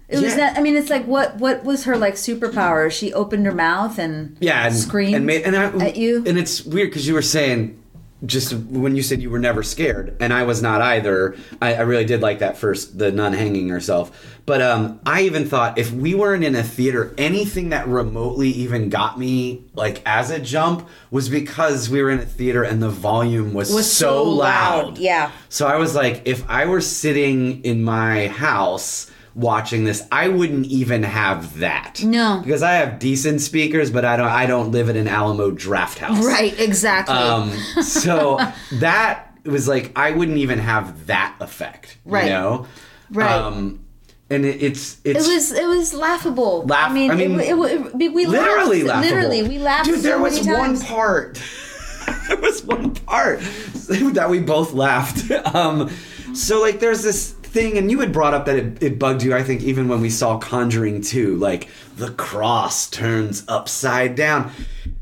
[0.08, 0.36] It was Yeah.
[0.38, 0.58] that.
[0.58, 2.92] I mean, it's like what what was her like superpower?
[2.92, 6.24] She opened her mouth and yeah, and, screamed and made and I, at you.
[6.28, 7.78] And it's weird because you were saying
[8.26, 11.36] just when you said you were never scared, and I was not either.
[11.62, 14.36] I, I really did like that first, the nun hanging herself.
[14.48, 18.90] But um, I even thought if we weren't in a theater, anything that remotely even
[18.90, 22.90] got me like as a jump was because we were in a theater and the
[22.90, 24.98] volume was, was so, loud.
[24.98, 25.32] Yeah.
[25.50, 30.66] So I was like, if I were sitting in my house watching this, I wouldn't
[30.66, 32.04] even have that.
[32.04, 32.42] No.
[32.44, 34.28] because I have decent speakers, but I don't.
[34.28, 36.22] I don't live in an Alamo Drafthouse.
[36.22, 36.60] Right.
[36.60, 37.16] Exactly.
[37.16, 37.52] Um.
[37.84, 38.40] So
[38.74, 41.98] that was like I wouldn't even have that effect.
[42.04, 42.26] Right.
[42.26, 42.68] You know.
[43.12, 43.32] Right.
[43.32, 43.86] Um.
[44.30, 46.64] And it, it's it was it was laughable.
[46.66, 49.06] Laugh- I mean, I mean, it, it, it, we literally laughed.
[49.06, 49.16] laughable.
[49.30, 49.86] Literally, we laughed.
[49.86, 51.42] Dude, there so was one part.
[52.28, 53.40] there was one part
[53.90, 55.32] that we both laughed.
[55.32, 55.90] Um,
[56.34, 59.36] so like, there's this thing, and you had brought up that it, it bugged you.
[59.36, 64.52] I think even when we saw Conjuring 2, like the cross turns upside down.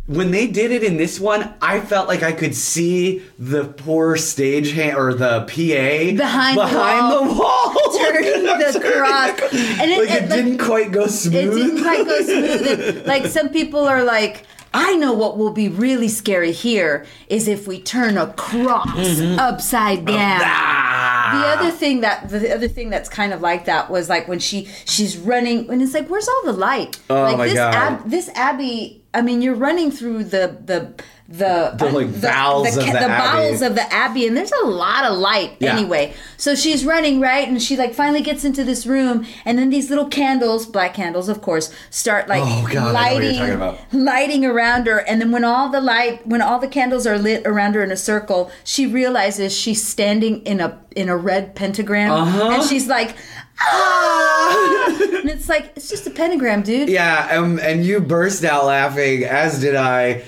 [0.08, 4.16] When they did it in this one, I felt like I could see the poor
[4.16, 9.40] stagehand or the PA Behind the wall, the wall, turning the cross.
[9.82, 11.36] And it- like it, it- like- didn't quite go smooth.
[11.36, 13.08] It didn't quite go smooth.
[13.08, 14.44] Like some people are like,
[14.78, 19.40] I know what will be really scary here is if we turn a cross Mm-hmm.
[19.40, 20.42] upside down.
[20.44, 21.32] Ah.
[21.34, 24.40] The other thing that the other thing that's kind of like that was like when
[24.40, 27.00] she she's running and it's like where's all the light?
[27.10, 27.74] Oh like my this God.
[27.76, 29.02] Ab, this Abbey.
[29.14, 30.94] I mean, you're running through the the
[31.28, 33.38] the The, like, bowels of ca- the Abbey.
[33.48, 35.76] bowels of the Abbey, and there's a lot of light Yeah.
[35.76, 36.14] anyway.
[36.38, 39.90] So she's running right, and she like finally gets into this room, and then these
[39.90, 43.78] little candles, black candles, of course, start like Oh, God, I know what you're lighting,
[44.06, 45.00] lighting around her.
[45.00, 47.92] And then when all the light, when all the candles are lit around her in
[47.92, 52.52] a circle, she realizes she's standing in a in a red pentagram, Uh-huh.
[52.52, 53.16] and she's like,
[53.60, 54.86] ah!
[55.22, 56.90] and it's like it's just a pentagram, dude.
[56.90, 60.24] Yeah, um, and you burst out laughing, as did I.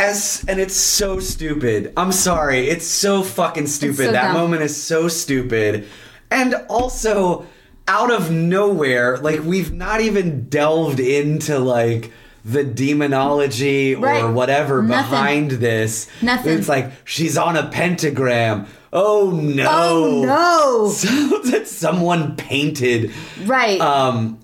[0.00, 1.92] As and it's so stupid.
[1.96, 3.96] I'm sorry, it's so fucking stupid.
[4.06, 4.34] so that dumb.
[4.34, 5.86] moment is so stupid,
[6.30, 7.46] and also
[7.86, 12.12] out of nowhere, like we've not even delved into like
[12.44, 15.10] the demonology or whatever Nothing.
[15.10, 16.08] behind this.
[16.22, 16.58] Nothing.
[16.58, 18.66] It's like she's on a pentagram.
[18.92, 19.66] Oh no!
[19.68, 20.90] Oh no!
[20.90, 23.12] So that someone painted.
[23.44, 23.80] Right.
[23.80, 24.39] Um,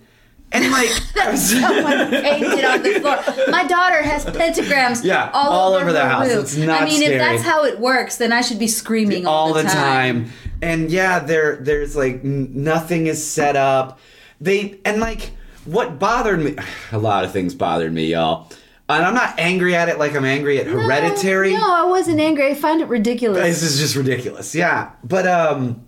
[0.62, 0.88] and like
[1.36, 3.46] Someone painted on the floor.
[3.50, 6.28] My daughter has pentagrams Yeah, all, all over, over the house.
[6.28, 7.14] It's not I mean, scary.
[7.14, 10.30] if that's how it works, then I should be screaming all, all the time.
[10.62, 13.98] And yeah, there there's like nothing is set up.
[14.40, 15.32] They and like
[15.64, 16.56] what bothered me
[16.92, 18.50] a lot of things bothered me, y'all.
[18.88, 21.54] And I'm not angry at it like I'm angry at Hereditary.
[21.54, 22.46] No, I wasn't angry.
[22.48, 23.42] I find it ridiculous.
[23.42, 24.54] This is just ridiculous.
[24.54, 24.92] Yeah.
[25.02, 25.84] But um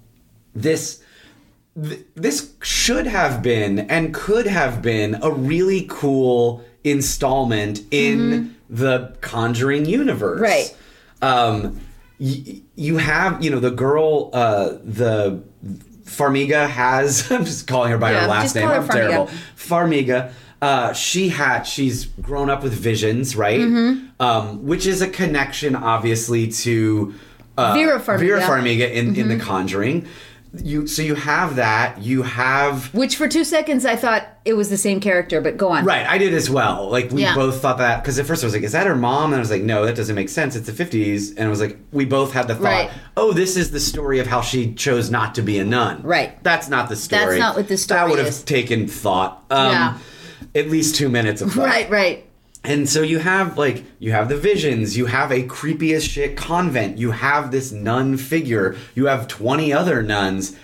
[0.54, 1.02] this
[1.82, 9.16] th- this should have been and could have been a really cool installment in the
[9.20, 10.40] Conjuring universe.
[10.40, 10.42] Mm-hmm.
[10.42, 10.76] Right.
[11.22, 11.80] Um
[12.20, 15.42] y- you have, you know, the girl uh the
[16.04, 18.68] Farmiga has I'm just calling her by Yeah, her last name.
[18.68, 19.26] I'm terrible.
[19.56, 20.28] Farmiga.
[20.28, 23.60] Farmiga uh, she had she's grown up with visions, right?
[23.60, 24.06] Mm-hmm.
[24.20, 27.14] Um, which is a connection, obviously, to
[27.56, 28.18] uh, Vera Farmiga.
[28.18, 29.28] Vera Farmiga in, in Mm-hmm.
[29.28, 30.08] The Conjuring.
[30.64, 32.00] You so you have that.
[32.00, 35.68] You have Which for two seconds I thought it was the same character, but go
[35.68, 35.84] on.
[35.84, 36.06] right.
[36.06, 36.88] I did as well.
[36.90, 37.34] Like we Yeah.
[37.34, 39.40] both thought that because at first I was like, "Is that her mom?" And I
[39.40, 40.56] was like, "No, that doesn't make sense.
[40.56, 42.90] It's the '50s." And I was like, we both had the thought, Right.
[43.16, 46.42] "Oh, this is the story of how she chose not to be a nun." Right.
[46.42, 47.24] That's not the story.
[47.26, 49.44] That's not what the story That would have taken thought.
[49.50, 49.94] Um, Yeah.
[50.54, 51.66] At least two minutes of thought.
[51.66, 52.24] Right, right.
[52.64, 56.36] And so you have like you have the visions, you have a creepy as shit
[56.36, 60.56] convent, you have this nun figure, you have 20 other nuns.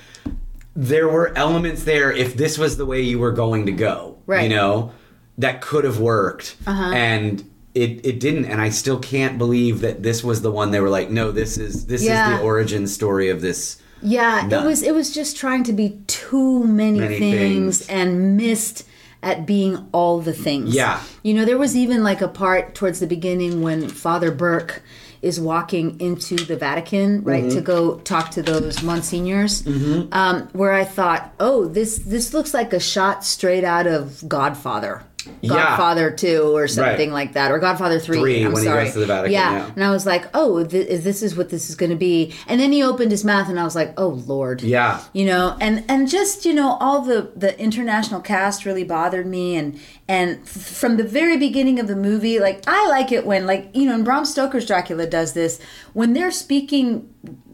[0.77, 4.51] There were elements there if this was the way you were going to go, Right.
[4.51, 4.93] you know,
[5.39, 6.57] that could have worked.
[6.67, 6.93] Uh-huh.
[6.93, 10.81] And it, it didn't and I still can't believe that this was the one they
[10.81, 12.35] were like, no, this is this Yeah.
[12.35, 13.81] is the origin story of this.
[14.03, 14.65] Yeah, None.
[14.65, 17.89] it was it was just trying to be too many, Many things, things.
[17.89, 18.85] and missed
[19.25, 20.75] at being all the things.
[20.75, 21.01] Yeah.
[21.23, 24.83] You know, there was even like a part towards the beginning when Father Burke
[25.23, 27.57] is walking into the Vatican, right, Mm-hmm.
[27.57, 29.67] to go talk to those monsignors,
[30.13, 35.03] um, where I thought, oh, this this looks like a shot straight out of Godfather.
[35.41, 35.51] Yeah.
[35.51, 37.15] Godfather 2 or something Right.
[37.27, 38.19] like that, or Godfather 3.
[38.19, 38.85] Three, I'm when he sorry.
[38.85, 39.71] goes to the Vatican, yeah.
[39.75, 42.33] And I was like, oh, th- this is what this is going to be.
[42.47, 45.01] And then he opened his mouth and I was like, oh, Lord Yeah.
[45.13, 49.57] you know and and just you know all the the international cast really bothered me
[49.57, 53.47] and and f- from the very beginning of the movie like i like it when
[53.47, 55.61] like you know and bram stoker's dracula does this
[55.93, 57.09] when they're speaking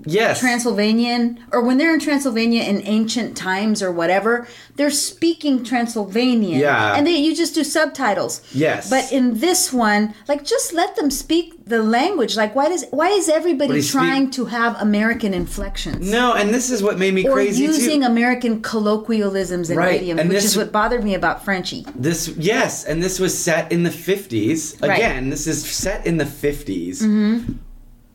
[0.06, 0.40] yes.
[0.40, 6.60] Transylvanian, or when they're in Transylvania in ancient times or whatever, they're speaking Transylvanian.
[6.60, 6.94] Yeah.
[6.96, 8.40] And they you just do subtitles.
[8.52, 8.88] Yes.
[8.90, 12.36] But in this one, like just let them speak the language.
[12.36, 16.10] Like why does why is everybody he speak- trying to have American inflections?
[16.10, 18.06] no, and this is what made me Or crazy using too.
[18.06, 21.84] American colloquialisms and Right, idioms, and which this- is what bothered me about Frenchie.
[21.94, 24.76] This yes, and this was set in the fifties.
[24.80, 24.96] Right.
[24.98, 27.52] Again, this is set in the 50s Mm-hmm.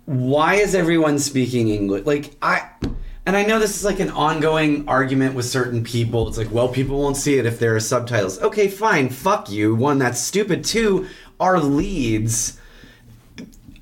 [0.05, 2.05] Why is everyone speaking English?
[2.05, 2.69] Like I,
[3.25, 6.27] and I know this is like an ongoing argument with certain people.
[6.27, 8.39] It's like, well, people won't see it if there are subtitles.
[8.41, 9.09] Okay, fine.
[9.09, 9.73] Fuck you.
[9.75, 10.63] One, that's stupid.
[10.63, 11.07] Two,
[11.39, 12.59] our leads.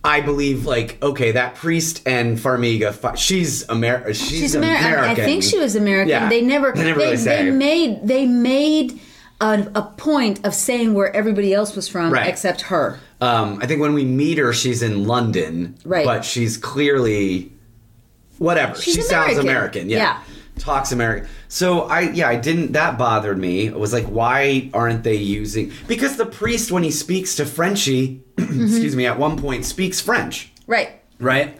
[0.05, 4.85] I believe, like, okay, that priest and Farmiga, she's Amer- she's, She's American.
[4.85, 5.11] American.
[5.11, 6.09] I think she was American.
[6.09, 6.27] Yeah.
[6.27, 6.73] They never.
[6.73, 8.05] They never they, really they made.
[8.05, 8.99] They made
[9.41, 12.27] a, a point of saying where everybody else was from, Right.
[12.27, 12.99] except her.
[13.21, 16.05] Um, I think when we meet her, she's in London, Right.
[16.05, 17.51] But she's clearly
[18.37, 18.75] whatever.
[18.75, 19.47] She's she sounds American.
[19.49, 19.97] American, yeah.
[19.97, 20.19] Yeah.
[20.59, 21.27] Talks American.
[21.47, 22.73] So I, yeah, I didn't.
[22.73, 23.65] That bothered me.
[23.65, 25.71] It was like, why aren't they using?
[25.87, 28.63] Because the priest, when he speaks to Frenchie, Mm-hmm.
[28.65, 31.01] excuse me, at one point speaks French, Right.
[31.19, 31.59] right?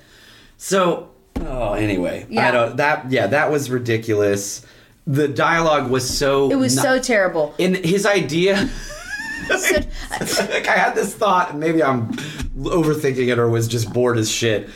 [0.58, 1.10] So,
[1.42, 2.78] oh, anyway, I don't.
[2.78, 4.66] That, yeah, that was ridiculous.
[5.06, 6.50] The dialogue was so.
[6.52, 7.54] It was not- so terrible.
[7.58, 8.70] in his idea
[9.48, 9.76] So-
[10.50, 12.14] like I had this thought, and maybe I'm
[12.58, 14.70] overthinking it or was just bored as shit.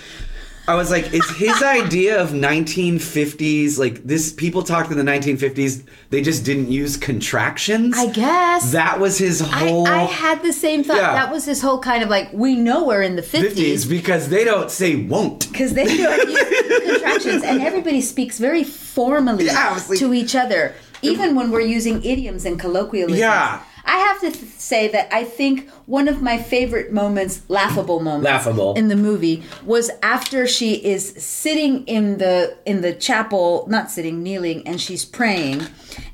[0.69, 4.33] I was like, is his idea of 1950s like this?
[4.33, 5.83] People talked in the 1950s.
[6.09, 7.97] They just didn't use contractions.
[7.97, 8.71] I guess.
[8.73, 10.97] that was his whole I had the same thought.
[10.97, 11.13] Yeah.
[11.13, 14.29] That was his whole kind of like we know we're in the 50s fifties because
[14.29, 15.49] they don't say won't.
[15.51, 20.75] because they don't use contractions, and everybody speaks very formally Yeah, like- to each other,
[21.01, 23.19] even when we're using idioms and colloquialisms.
[23.19, 23.61] Yeah.
[23.87, 28.25] I have to th- say that I think one of my favorite moments, laughable moments,
[28.25, 28.73] Laughable.
[28.75, 34.21] in the movie was after she is sitting in the in the chapel, not sitting,
[34.21, 35.61] kneeling, and she's praying,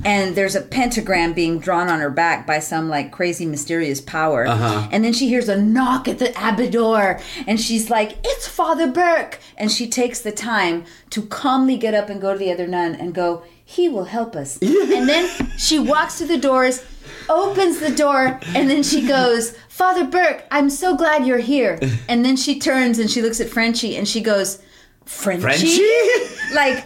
[0.05, 4.45] and there's a pentagram being drawn on her back by some like crazy mysterious power,
[4.45, 4.87] Uh-huh.
[4.91, 8.85] and then she hears a knock at the abbey door, and she's like, "It's Father
[8.87, 12.67] Burke," and she takes the time to calmly get up and go to the other
[12.67, 16.83] nun and go, "He will help us," and then she walks to the doors
[17.29, 21.79] opens the door and then she goes, Father Burke, I'm so glad you're here.
[22.07, 24.61] And then she turns and she looks at Frenchie and she goes,
[25.05, 25.41] Frenchie?
[25.41, 25.81] Frenchie?
[26.53, 26.85] Like,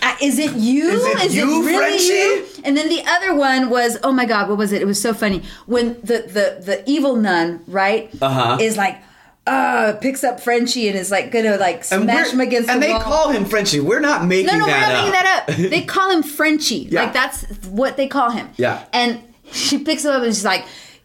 [0.00, 0.88] uh, is it you?
[0.88, 2.04] Is it you, Frenchie?
[2.04, 2.46] you?
[2.64, 4.80] And then the other one was, oh my God, what was it?
[4.80, 5.42] It was so funny.
[5.66, 8.56] When the, the, the evil nun, right, Uh-huh.
[8.58, 9.02] is like,
[9.46, 12.94] uh, picks up Frenchie and is like gonna like smash him against and the wall.
[12.96, 13.78] And they call him Frenchie.
[13.80, 14.94] We're not making No, no, we're not up.
[14.98, 15.56] making that up.
[15.70, 16.76] They call him Frenchie.
[16.90, 17.02] Yeah.
[17.04, 18.48] Like that's what they call him.
[18.56, 18.84] Yeah.
[18.92, 20.64] And she picks him up and she's like,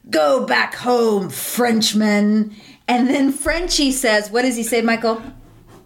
[0.09, 2.55] "Go back home, Frenchman."
[2.87, 5.21] And then Frenchie says, "What does he say, Michael?"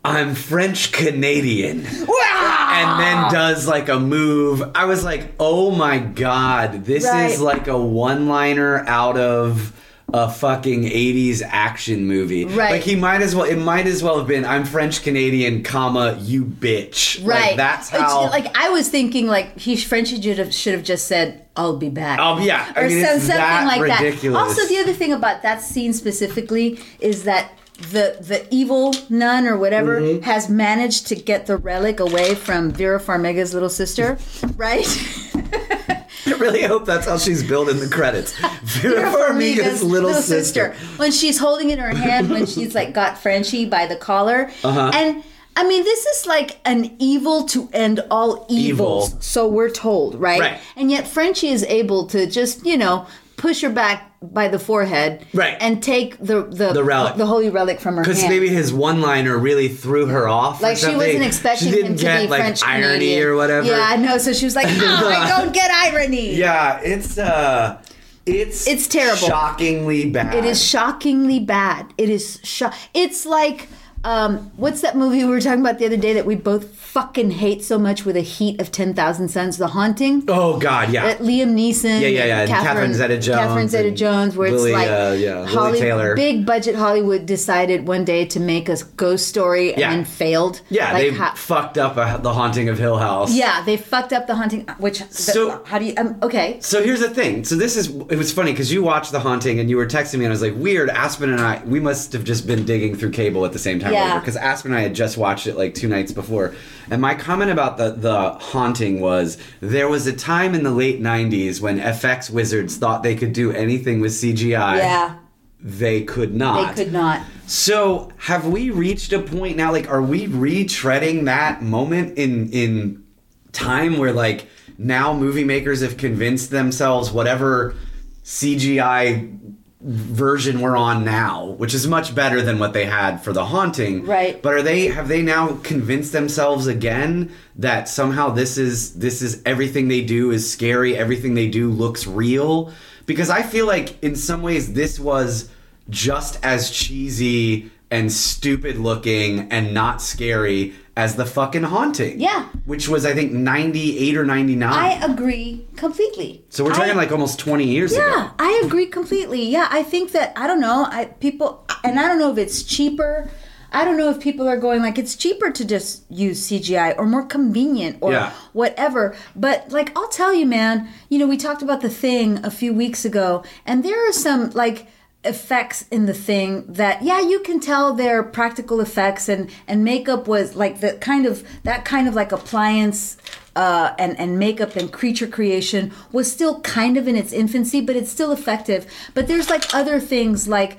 [0.04, 1.80] I'm French Canadian.
[1.80, 4.62] And then does like a move.
[4.76, 7.32] I was like, oh my god, this Right.
[7.32, 9.74] is like a one liner out of
[10.14, 12.46] a fucking 80s action movie.
[12.46, 12.72] Right.
[12.72, 16.18] Like he might as well it might as well have been I'm French Canadian, comma,
[16.22, 17.26] you bitch.
[17.26, 17.48] Right.
[17.48, 20.84] Like that's It's- how like I was thinking, like he Frenchie should have should have
[20.84, 22.72] just said, "I'll be back." Oh, yeah.
[22.76, 24.22] I or mean, some- it's something that like ridiculous.
[24.22, 24.36] that.
[24.62, 27.52] Also, the other thing about that scene specifically is that
[27.92, 30.24] the the evil nun or whatever Mm-hmm.
[30.24, 34.18] has managed to get the relic away from Vera Farmiga's little sister,
[34.56, 34.86] right?
[36.28, 38.34] I really hope that's how she's billed in the credits.
[38.64, 40.74] Vera Farmiga's little, sister.
[40.98, 44.92] When she's holding in her hand, when she's like got Frenchie by the collar, Uh-huh.
[44.94, 45.24] and
[45.58, 49.10] I mean, this is like an evil to end all evils.
[49.12, 49.22] Evil.
[49.22, 50.40] So we're told, right?
[50.42, 50.60] Right.
[50.76, 53.08] And yet Frenchie is able to just, you know,
[53.38, 55.56] push her back by the forehead, Right.
[55.60, 57.16] and take the the The relic.
[57.16, 60.60] the holy relic from her Because maybe his one liner really threw her off.
[60.62, 60.98] or like she something.
[61.00, 63.28] wasn't expecting she didn't him to get be like French irony Canadian.
[63.28, 63.68] or whatever.
[63.68, 64.18] Yeah, I know.
[64.18, 67.78] So she was like, "Oh, I don't get irony." Yeah, it's uh
[68.26, 69.28] it's It's terrible.
[69.28, 70.34] Shockingly bad.
[70.34, 71.86] It is shockingly bad.
[71.98, 72.74] It is shock.
[72.94, 73.68] It's like
[74.06, 77.32] um, what's that movie we were talking about the other day that we both fucking
[77.32, 79.58] hate so much with a heat of ten thousand suns?
[79.58, 80.24] The Haunting.
[80.28, 81.06] Oh god, yeah.
[81.08, 82.00] That Liam Neeson.
[82.02, 85.72] Yeah, yeah, yeah, and Catherine Zeta-Jones Catherine Zeta Jones, where Lili, it's like uh, yeah,
[85.80, 86.16] Taylor.
[86.16, 90.04] big budget Hollywood decided one day to make a ghost story and Yeah.
[90.04, 90.62] failed.
[90.70, 93.34] yeah, Like they how- fucked up uh the haunting of Hill House.
[93.36, 94.68] yeah, they fucked up the haunting.
[94.78, 95.94] Which the- So- how do you?
[95.98, 97.44] Um, okay, So here's the thing.
[97.44, 100.20] So this is it was funny because you watched The Haunting and you were texting
[100.20, 100.90] me and I was like, weird.
[100.90, 103.94] Aspen and I we must have just been digging through cable at the same time.
[103.96, 104.20] Yeah.
[104.20, 106.54] Because Aspen and I had just watched it like two nights before.
[106.90, 111.02] And my comment about the the Haunting was there was a time in the late
[111.02, 114.78] '90s when FX wizards thought they could do anything with CGI.
[114.78, 115.18] yeah,
[115.60, 116.76] they could not.
[116.76, 117.22] They could not.
[117.48, 119.72] So, have we reached a point now?
[119.72, 123.04] Like, are we retreading that moment in in
[123.52, 127.76] time where like now movie makers have convinced themselves whatever
[128.24, 129.55] CGI
[129.86, 134.04] version we're on now, which is much better than what they had for the haunting.
[134.04, 134.42] Right.
[134.42, 139.44] But are they have they now convinced themselves again that somehow this is this is
[139.46, 142.74] everything they do is scary, everything they do looks real?
[143.06, 145.50] Because I feel like in some ways this was
[145.88, 152.20] just as cheesy and stupid looking and not scary as the fucking haunting.
[152.20, 152.46] Yeah.
[152.66, 154.72] Which was I think 98 or 99.
[154.72, 156.46] I agree completely.
[156.50, 158.06] so we're talking I- like almost 20 years ago.
[158.08, 159.44] Yeah, I agree completely.
[159.46, 160.86] Yeah, I think that I don't know.
[160.90, 163.30] I people and I don't know if it's cheaper.
[163.74, 167.06] I don't know if people are going like it's cheaper to just use CGI or
[167.06, 168.32] more convenient or Yeah.
[168.54, 169.16] whatever.
[169.36, 172.74] But like I'll tell you, man, you know, we talked about the thing a few
[172.74, 174.88] weeks ago, and there are some like
[175.26, 180.28] effects in the thing that yeah you can tell they're practical effects and and makeup
[180.28, 183.18] was like the kind of that kind of like appliance
[183.56, 187.96] uh, and and makeup and creature creation was still kind of in its infancy but
[187.96, 190.78] it's still effective but there's like other things like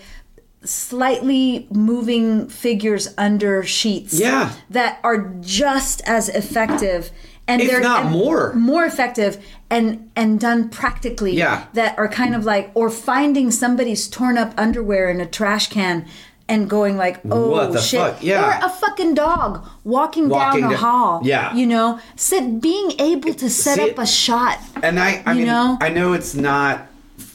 [0.64, 4.52] slightly moving figures under sheets Yeah.
[4.70, 7.10] that are just as effective
[7.48, 8.52] and If they're not more.
[8.54, 9.38] more effective
[9.70, 11.64] and and done practically Yeah.
[11.74, 16.06] that are kind of like or finding somebody's torn up underwear in a trash can
[16.48, 18.22] and going like oh the shit fuck?
[18.22, 18.44] Yeah.
[18.62, 21.52] or a fucking dog walking, Walking down a da- hall Yeah.
[21.54, 25.38] you know said being able to set See- up a shot And I, I You
[25.38, 25.78] mean, know?
[25.80, 26.86] I know it's not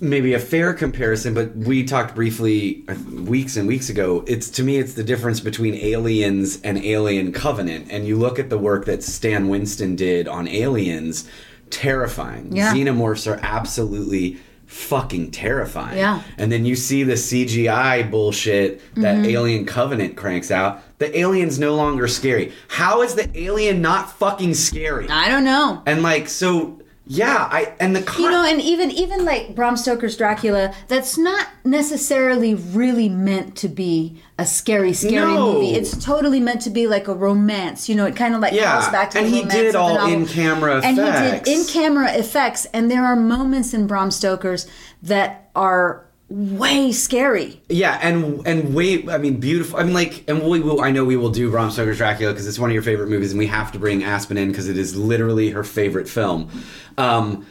[0.01, 4.23] maybe a fair comparison, but we talked briefly uh, weeks and weeks ago.
[4.27, 7.87] It's to me, it's the difference between Aliens and Alien Covenant.
[7.91, 11.29] And you look at the work that Stan Winston did on Aliens,
[11.69, 12.55] terrifying.
[12.55, 12.73] Yeah.
[12.73, 15.97] Xenomorphs are absolutely fucking terrifying.
[15.97, 16.23] Yeah.
[16.37, 19.25] And then you see the CGI bullshit that Mm-hmm.
[19.25, 20.81] Alien Covenant cranks out.
[20.99, 22.53] The alien's no longer scary.
[22.69, 25.09] How is the alien not fucking scary?
[25.09, 27.47] i don't know And like so, yeah.
[27.51, 31.47] I and the con- you know and even even like bram stoker's dracula that's not
[31.65, 35.53] necessarily really meant to be a scary scary No.
[35.53, 38.53] movie it's totally meant to be like a romance you know it kind of like
[38.53, 41.49] Yeah, calls back to and the he romance did all in-camera and effects.
[41.49, 44.67] he did in-camera effects and there are moments in bram stoker's
[45.01, 49.79] that are way scary yeah, and and way I mean, beautiful.
[49.79, 50.81] I mean, like, and we will.
[50.81, 53.31] I know we will do Bram Stoker's Dracula because it's one of your favorite movies,
[53.31, 56.49] and we have to bring Aspen in because it is literally her favorite film.
[56.97, 57.45] Um,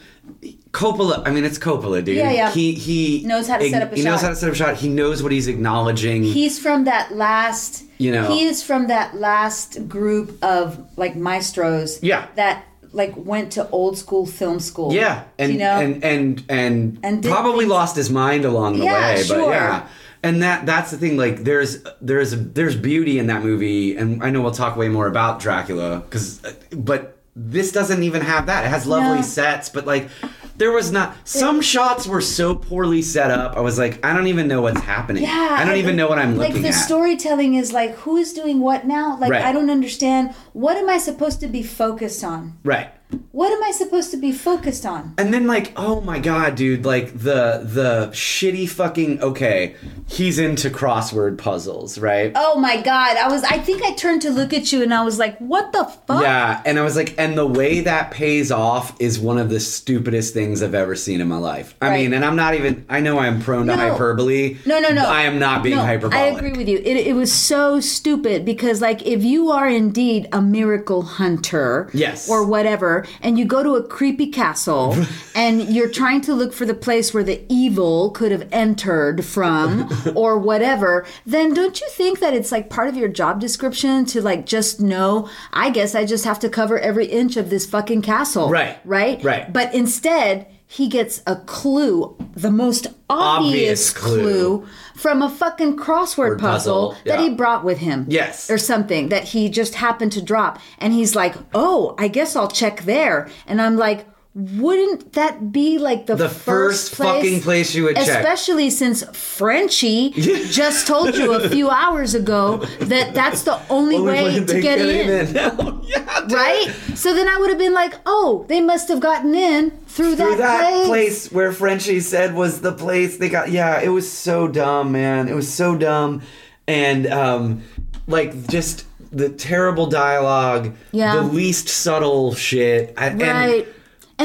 [0.73, 1.23] Coppola.
[1.27, 2.17] I mean, it's Coppola, dude.
[2.17, 2.51] Yeah, yeah.
[2.53, 3.99] He he Knows how to set up a shot.
[3.99, 4.77] He knows how to set up a shot.
[4.77, 6.23] He knows what he's acknowledging.
[6.23, 8.33] he's from that last You know.
[8.33, 12.29] he is from that last group of like maestros Yeah.
[12.37, 16.99] that like went to old school film school Yeah, and you know and and and,
[17.03, 19.17] And probably things- lost his mind along the Yeah, way.
[19.17, 19.51] But sure.
[19.53, 19.87] yeah,
[20.23, 21.17] and that that's the thing.
[21.17, 25.07] Like, there's there's there's beauty in that movie, and I know we'll talk way more
[25.07, 28.65] about Dracula because, uh, but this doesn't even have that.
[28.65, 29.23] It has lovely No.
[29.23, 30.09] sets, but like.
[30.57, 33.57] There was not some shots were so poorly set up.
[33.57, 35.23] I was like, I don't even know what's happening.
[35.23, 36.73] yeah I don't even know what I'm like looking the at.
[36.75, 39.43] Like the storytelling is like who is doing what now like Right.
[39.43, 42.91] i don't understand what am i supposed to be focused on right.
[43.33, 46.85] What am i supposed to be focused on And then like, oh my god, dude,
[46.85, 49.75] like the the shitty fucking okay,
[50.07, 52.33] he's into crossword puzzles, right?
[52.35, 55.03] oh my god i was i think i turned to look at you and i
[55.03, 58.51] was like what the fuck Yeah, and I was like, and the way that pays
[58.51, 61.75] off is one of the stupidest things I've ever seen in my life.
[61.81, 62.01] I Right.
[62.03, 62.85] mean, and I'm not even.
[62.89, 64.59] I know I'm prone to hyperbole.
[64.67, 65.05] No, no, no.
[65.07, 66.17] I am not being no, hyperbolic.
[66.19, 66.79] I agree with you.
[66.79, 72.29] It, it was so stupid because, like, if you are indeed a miracle hunter, Yes.
[72.29, 74.97] or whatever, and you go to a creepy castle
[75.35, 79.89] and you're trying to look for the place where the evil could have entered from,
[80.15, 84.21] or whatever, then don't you think that it's like part of your job description to
[84.23, 85.29] like just know?
[85.53, 88.79] I guess I just have to cover every inch of this fucking castle, Right.
[88.85, 89.53] Right, Right.
[89.53, 90.47] But instead.
[90.73, 94.23] He gets a clue, the most obvious, Obvious clue.
[94.61, 97.29] clue from a fucking crossword Word puzzle, puzzle, that yeah.
[97.29, 98.07] he brought with him.
[98.09, 98.49] Yes.
[98.49, 100.61] Or something that he just happened to drop.
[100.79, 103.29] And he's like, oh, I guess I'll check there.
[103.49, 108.07] And I'm like, wouldn't that be like the, The first fucking place you would check.
[108.09, 114.13] Especially since Frenchie just told you a few hours ago that that's the only, Only
[114.13, 115.27] way way to get in.
[115.27, 115.35] in.
[115.83, 116.27] yeah.
[116.31, 116.73] Right?
[116.95, 120.37] So then I would have been like, oh, they must have gotten in through, Through
[120.37, 120.87] that, that place.
[120.87, 123.51] place where Frenchie said was the place they got.
[123.51, 125.27] Yeah, it was so dumb, man.
[125.27, 126.23] It was so dumb,
[126.69, 127.63] and um,
[128.07, 130.73] like just the terrible dialogue.
[130.93, 131.17] Yeah.
[131.17, 132.95] The least subtle shit.
[132.97, 133.67] I, Right.
[133.67, 133.75] And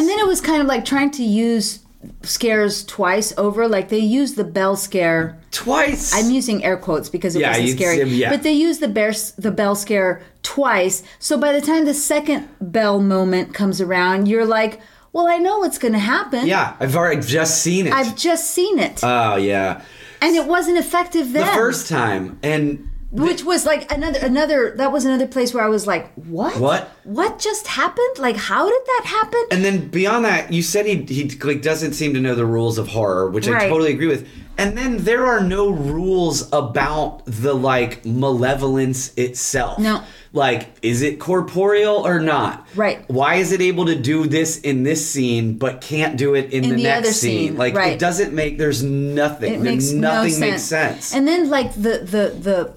[0.08, 1.80] then it was kind of like trying to use
[2.24, 3.68] scares twice over.
[3.68, 5.38] Like they use the bell scare.
[5.52, 6.14] Twice.
[6.14, 8.04] I'm using air quotes because it Yeah, wasn't scary.
[8.10, 8.30] yeah.
[8.30, 11.02] But they use the bear, the bell scare twice.
[11.20, 14.80] So by the time the second bell moment comes around, you're like,
[15.14, 16.46] well, I know what's going to happen.
[16.46, 17.94] yeah, I've already just seen it.
[17.94, 19.82] I've just seen it, oh yeah.
[20.22, 21.46] and it wasn't effective then.
[21.48, 25.70] The first time and which was like another another that was another place where I
[25.70, 26.60] was like, what?
[26.60, 26.90] What?
[27.04, 28.18] What just happened?
[28.18, 29.44] Like, how did that happen?
[29.52, 32.78] And then beyond that, you said he he like doesn't seem to know the rules
[32.78, 34.28] of horror, which I totally agree with.
[34.58, 39.80] And then there are no rules about the like malevolence itself.
[39.80, 40.02] No.
[40.32, 42.68] Like, is it corporeal or not?
[42.76, 43.10] Right.
[43.10, 46.64] Why is it able to do this in this scene but can't do it in,
[46.66, 47.48] In the, the next scene?
[47.50, 47.94] scene, Like right.
[47.94, 49.54] it doesn't make there's nothing.
[49.54, 51.14] it makes nothing no makes sense.
[51.14, 52.74] And then like the the the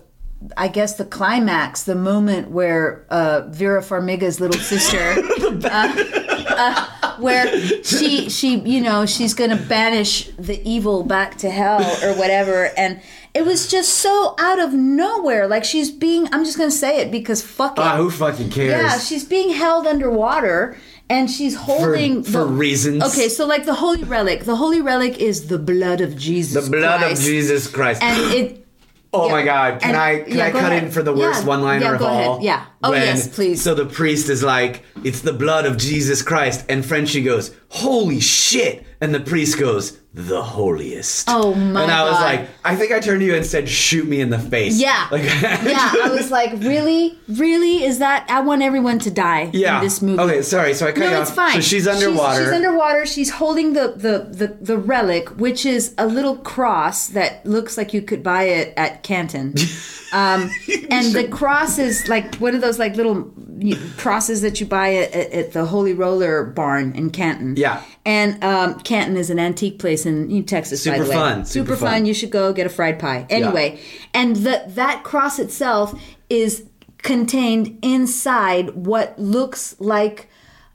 [0.57, 4.99] I guess the climax, the moment where uh, Vera Farmiga's little sister,
[5.66, 11.82] uh, uh, where she she you know she's gonna banish the evil back to hell
[12.05, 13.01] or whatever, and
[13.34, 15.49] it was just so out of nowhere.
[15.49, 17.80] Like she's being, I'm just gonna say it because fuck it.
[17.80, 18.70] Ah, who fucking cares?
[18.70, 20.76] Yeah, she's being held underwater
[21.11, 23.03] and she's holding for reasons.
[23.03, 26.64] Okay, so like the holy relic, the holy relic is the blood of Jesus.
[26.64, 27.20] the blood Christ.
[27.20, 28.03] of Jesus Christ.
[28.03, 28.67] And it.
[29.12, 29.80] Oh yeah, my God!
[29.80, 30.84] Can and- I can yeah, I cut ahead.
[30.84, 32.32] in for the worst Yeah, one-liner yeah, of all?
[32.34, 32.44] Ahead.
[32.44, 32.64] Yeah.
[32.82, 33.62] Oh When- yes, please.
[33.62, 38.20] So the priest is like, "It's the blood of Jesus Christ," and Frenchie goes, "Holy
[38.20, 42.22] shit!" And the priest goes, "The holiest." Oh, my And I was God.
[42.24, 45.06] like, I think I turned to you and said, "Shoot me in the face." yeah,
[45.12, 45.92] Like, yeah.
[46.04, 47.84] I was like, really, really?
[47.84, 48.26] Is that?
[48.30, 49.78] I want everyone to die yeah.
[49.78, 50.20] in this movie.
[50.20, 50.74] Okay, sorry.
[50.74, 51.22] So I cut No, off.
[51.28, 51.54] it's fine.
[51.54, 52.44] So she's underwater.
[52.44, 53.06] She's, underwater.
[53.06, 57.92] She's holding the, the, the, the relic, which is a little cross that looks like
[57.94, 59.54] you could buy it at Canton.
[60.11, 60.50] Um,
[60.90, 63.30] and the cross is like one of those like little
[63.98, 67.56] crosses that you buy at, at, at the Holy Roller Barn in Canton.
[67.59, 67.82] Yeah.
[68.06, 71.16] And um, Canton is an antique place in Texas, by Super the way.
[71.16, 71.92] fun, Super, super fun.
[71.92, 72.07] fun.
[72.07, 73.26] You should go get a fried pie.
[73.30, 73.80] Anyway,
[74.14, 76.64] and the, that cross itself is
[76.99, 80.28] contained inside what looks like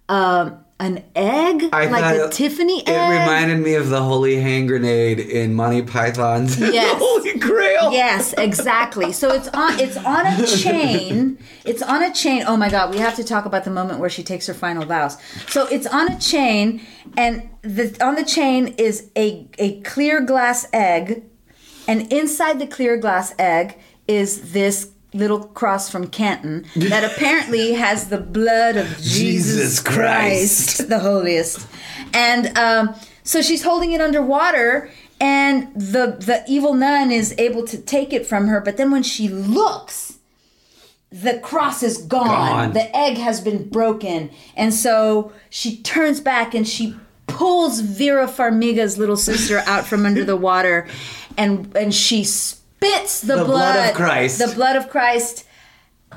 [0.10, 3.12] um, an egg, I like a Tiffany It egg.
[3.12, 6.98] It reminded me of the holy hand grenade in Monty Python's Yes.
[7.00, 7.92] Holy Grail.
[7.92, 9.14] Yes, exactly.
[9.14, 11.38] So it's on it's on a chain.
[11.64, 12.44] It's on a chain.
[12.48, 14.86] Oh my god, we have to talk about the moment where she takes her final
[14.86, 15.18] vows.
[15.48, 16.82] So it's on a chain
[17.16, 21.24] and the on the chain is a a clear glass egg
[21.88, 28.10] and inside the clear glass egg is this little cross from Canton that apparently has
[28.10, 30.90] the blood of Jesus, Jesus Christ, Christ.
[30.90, 31.68] the holiest.
[32.14, 34.90] And um, so she's holding it underwater,
[35.20, 38.60] and the the evil nun is able to take it from her.
[38.60, 40.18] But then when she looks,
[41.12, 42.28] the cross is gone.
[42.28, 42.74] Gone.
[42.74, 46.96] The egg has been broken, and so she turns back and she
[47.28, 50.88] pulls Vera Farmiga's little sister out from under the water,
[51.38, 52.24] and and she
[52.86, 54.40] spits the, The blood of Christ.
[54.40, 55.46] the blood of Christ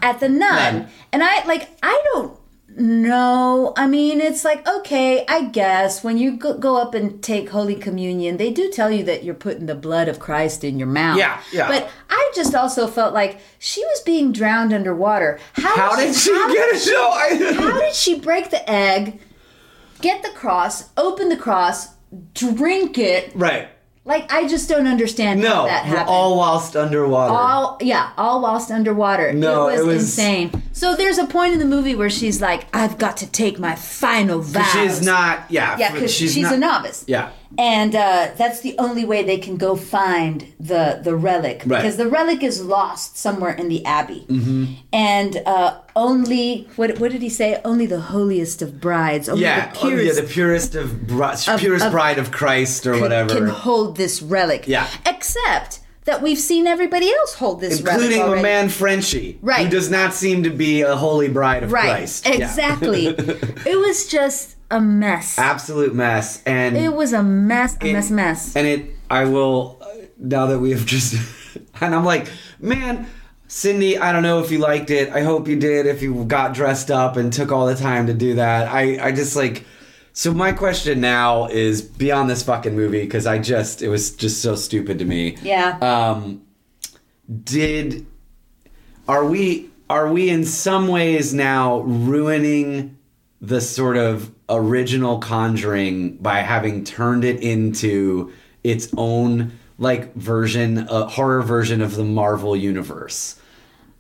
[0.03, 0.75] at the nun.
[0.81, 0.89] Nun.
[1.13, 2.39] And I like I don't
[2.79, 3.73] know.
[3.77, 7.75] I mean, it's like okay, I guess when you go, go up and take Holy
[7.75, 11.17] Communion, they do tell you that you're putting the blood of Christ in your mouth.
[11.19, 11.69] Yeah, yeah.
[11.69, 15.39] But I just also felt like she was being drowned underwater.
[15.55, 16.93] How, How did she how get did it?
[16.93, 19.21] No, I- How did she break the egg?
[20.03, 21.89] Get the cross, open the cross,
[22.35, 23.33] drink it.
[23.35, 23.69] Right.
[24.07, 27.35] Like I just don't understand how No, that happened all whilst underwater.
[27.35, 31.53] all yeah all whilst underwater No, it was, it was- insane so there's a point
[31.55, 35.51] in the movie where she's like i've got to take my final vows She's not.
[35.51, 35.77] Yeah.
[35.79, 37.31] yeah because she's, a novice Yeah.
[37.59, 41.83] And uh, that's the only way they can go find the the relic Right.
[41.83, 44.75] because the relic is lost somewhere in the abbey mm-hmm.
[44.93, 49.73] and uh, only what, what did he say only the holiest of brides only Yeah.
[49.73, 49.97] the oh, yeah.
[49.97, 53.35] purest The purest of bri- purest of- bride of Christ or can- whatever.
[53.35, 54.89] can hold this relic Yeah.
[55.07, 58.43] except that we've seen everybody else hold this Including already.
[58.43, 59.65] man Frenchie, Right.
[59.65, 61.83] Who does not seem to be a holy bride of Right.
[61.89, 62.27] Christ.
[62.27, 62.35] Yeah.
[62.35, 63.07] Exactly.
[63.67, 65.39] it was just a mess.
[65.39, 66.43] Absolute mess.
[66.45, 68.57] And It was a mess, a it- mess, mess.
[68.57, 69.87] And it, I will, uh,
[70.19, 71.15] now that we have just,
[71.81, 72.29] and I'm like,
[72.61, 73.07] man,
[73.49, 75.13] Cindy, I don't know if you liked it.
[75.13, 75.87] I hope you did.
[75.87, 79.13] If you got dressed up and took all the time to do that, I, I
[79.13, 79.65] just like.
[80.13, 84.41] So my question now is beyond this fucking movie because I just it was just
[84.43, 85.37] so stupid to me.
[85.43, 85.79] Yeah.
[85.81, 86.43] Um,
[87.45, 88.07] did
[89.07, 92.96] are we are we in some ways now ruining
[93.41, 98.33] the sort of original conjuring by having turned it into
[98.65, 103.39] its own like version a horror version of the marvel universe.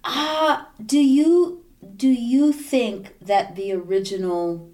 [0.04, 1.64] Uh, do you
[1.96, 4.70] do you think that the original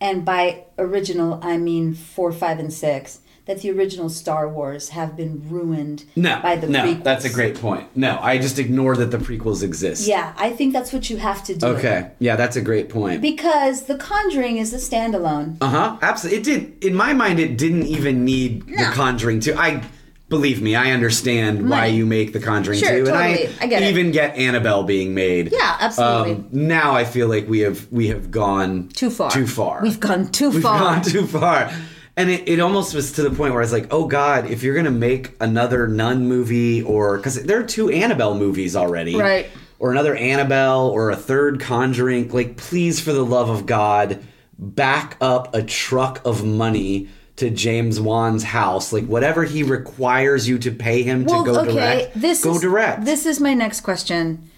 [0.00, 5.16] and by original I mean four, five, and six, that the original Star Wars have
[5.16, 7.04] been ruined No, by the no, prequels.
[7.04, 7.88] that's a great point.
[7.96, 10.06] No, I just ignore that the prequels exist.
[10.08, 11.66] Yeah, I think that's what you have to do.
[11.68, 13.22] Okay, yeah, that's a great point.
[13.22, 15.58] Because The Conjuring is a standalone.
[15.60, 15.96] Uh huh.
[16.02, 16.38] Absolutely.
[16.40, 16.84] It did.
[16.84, 18.76] In my mind, it didn't even need No.
[18.84, 19.54] the Conjuring two.
[19.56, 19.82] I
[20.28, 20.74] believe me.
[20.74, 23.48] I understand why you make the Conjuring Sure, two, and totally.
[23.60, 23.90] I get it.
[23.90, 25.52] even get Annabelle being made.
[25.52, 26.32] Yeah, absolutely.
[26.32, 29.30] Um, now I feel like we have we have gone Too far.
[29.30, 29.82] Too far.
[29.82, 30.54] We've gone too far.
[30.54, 31.70] We've gone too far.
[32.16, 34.62] And it, it almost was to the point where I was like, oh God, if
[34.62, 39.16] you're going to make another Nun movie, or because there are two Annabelle movies already.
[39.16, 39.50] Right.
[39.78, 44.24] Or another Annabelle, or a third Conjuring, like, please, for the love of God,
[44.58, 48.90] back up a truck of money to James Wan's house.
[48.90, 52.54] Like, whatever he requires you to pay him well, to go okay, direct, this go
[52.54, 53.04] is, direct.
[53.04, 54.50] This is my next question.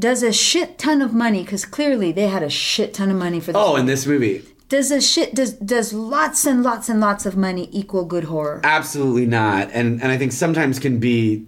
[0.00, 3.38] Does a shit ton of money, because clearly they had a shit ton of money
[3.38, 3.62] for this.
[3.64, 4.44] oh, in this movie.
[4.72, 8.62] Does a shit does does lots and lots and lots of money equal good horror?
[8.64, 9.68] Absolutely not.
[9.70, 11.46] And and I think sometimes can be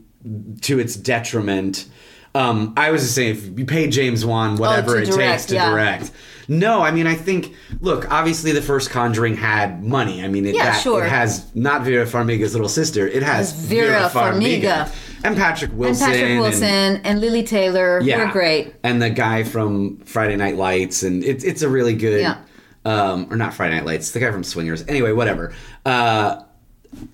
[0.61, 1.87] to its detriment.
[2.35, 5.47] Um, I was just saying, if you pay James Wan whatever Oh, it direct, takes
[5.47, 5.71] to yeah.
[5.71, 6.11] direct.
[6.49, 10.23] No, I mean, I think, look, obviously the first Conjuring had money.
[10.23, 11.07] I mean, it, Yeah, that- sure.
[11.07, 14.95] it has not Vera Farmiga's little sister, it has Vera Farmiga.
[15.25, 16.11] And Patrick Wilson.
[16.11, 16.15] And.
[16.19, 18.27] Patrick Wilson and, Lili Taylor yeah.
[18.27, 18.75] were great.
[18.83, 21.03] And the guy from Friday Night Lights.
[21.03, 22.21] And it's it's a really good.
[22.21, 22.37] Yeah.
[22.85, 24.85] Um, or not Friday Night Lights, the guy from Swingers.
[24.89, 25.55] Anyway, whatever.
[25.87, 26.43] Uh,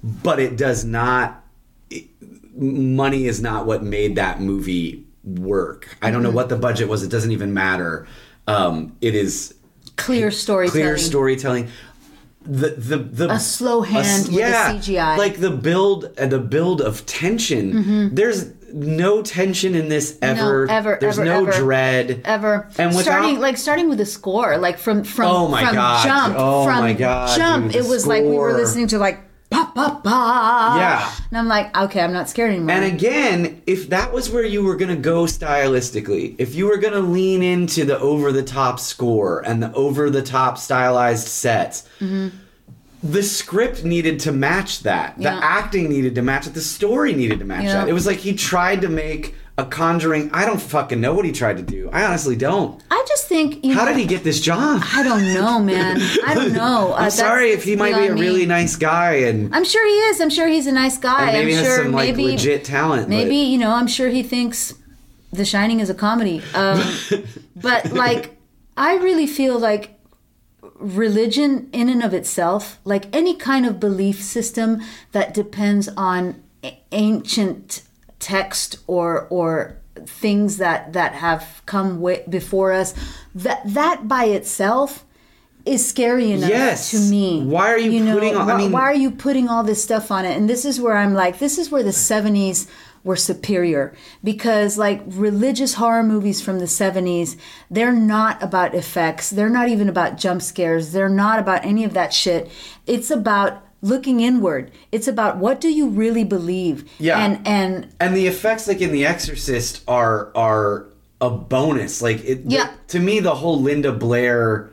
[0.03, 1.45] but it does not
[1.91, 2.09] it-
[2.55, 6.13] money is not what made that movie work i Mm-hmm.
[6.15, 8.07] don't know what the budget was it doesn't even matter
[8.47, 9.55] um, it is
[9.97, 10.83] Clear storytelling.
[10.83, 11.69] clear storytelling
[12.43, 15.17] the the the A slow hand with the CGI.
[15.19, 20.71] like the build uh, the build of tension there's no tension in this ever Mm-hmm.
[20.71, 21.53] ever, there's ever, no ever.
[21.53, 25.65] dread ever and without, starting like starting with the score like from from Oh my
[25.65, 26.05] from God.
[26.07, 29.21] jump Oh from my God, jump dude, it was like we were listening to like
[29.51, 31.13] pa pa pa Yeah.
[31.31, 34.63] and i'm like okay i'm not scared anymore And again, if that was where you
[34.63, 38.45] were going to go stylistically, if you were going to lean into the over the
[38.45, 41.89] top score and the over the top stylized sets,
[43.03, 45.17] the script needed to match that.
[45.17, 45.41] The Yeah.
[45.43, 46.55] acting needed to match it.
[46.55, 47.73] The story needed to match Yeah.
[47.81, 47.89] that.
[47.89, 50.31] It was like he tried to make a conjuring.
[50.33, 51.89] I don't fucking know what he tried to do.
[51.93, 52.81] I honestly don't.
[52.91, 54.83] i just think you How know, did he get this job?
[54.95, 58.15] i don't know man i don't know Uh, I'm sorry if he might be a
[58.15, 58.21] me.
[58.21, 61.53] really nice guy and, i'm sure he is i'm sure he's a nice guy maybe
[61.53, 63.03] i'm has sure some like maybe legit talent.
[63.05, 64.75] but- maybe you know i'm sure he thinks
[65.33, 66.81] the shining is a comedy um,
[67.57, 68.37] but like
[68.77, 69.99] i really feel like
[70.81, 74.81] religion in and of itself like any kind of belief system
[75.13, 76.43] that depends on
[76.93, 77.83] ancient
[78.19, 79.77] text or or
[80.07, 82.95] things that that have come way before us
[83.35, 85.05] that that by itself
[85.67, 86.91] is scary enough Yes.
[86.91, 87.43] to me.
[87.45, 90.25] Why are you putting all- I mean- why are you putting all this stuff on
[90.25, 90.35] it?
[90.35, 92.67] And this is where I'm like, this is where the 70s
[93.03, 97.37] were superior because like religious horror movies from the 70s,
[97.71, 99.31] they're not about effects.
[99.31, 100.93] They're not even about jump scares.
[100.93, 102.51] They're not about any of that shit.
[102.87, 104.71] It's about looking inward.
[104.93, 106.89] It's about what do you really believe?
[106.99, 107.19] Yeah.
[107.19, 110.87] And and and the effects like in the exorcist are are
[111.23, 112.71] a bonus like it Yeah.
[112.89, 114.71] to me the whole linda blair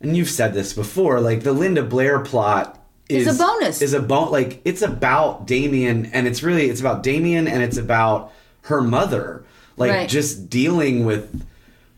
[0.00, 2.77] and you've said this before like the linda blair plot
[3.08, 3.82] is Is a bonus.
[3.82, 7.76] is a bon like it's about damien and it's really it's about damien and it's
[7.76, 8.32] about
[8.62, 9.44] her mother
[9.76, 10.08] like Right.
[10.08, 11.44] just dealing with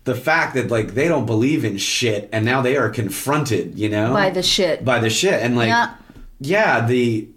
[0.04, 3.88] the fact that like they don't believe in shit and now they are confronted you
[3.88, 4.84] know by the shit.
[4.84, 5.94] by the shit and like Yeah.
[6.40, 7.28] yeah the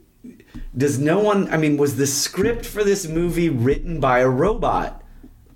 [0.76, 5.03] does no one i mean was the script for this movie written by a robot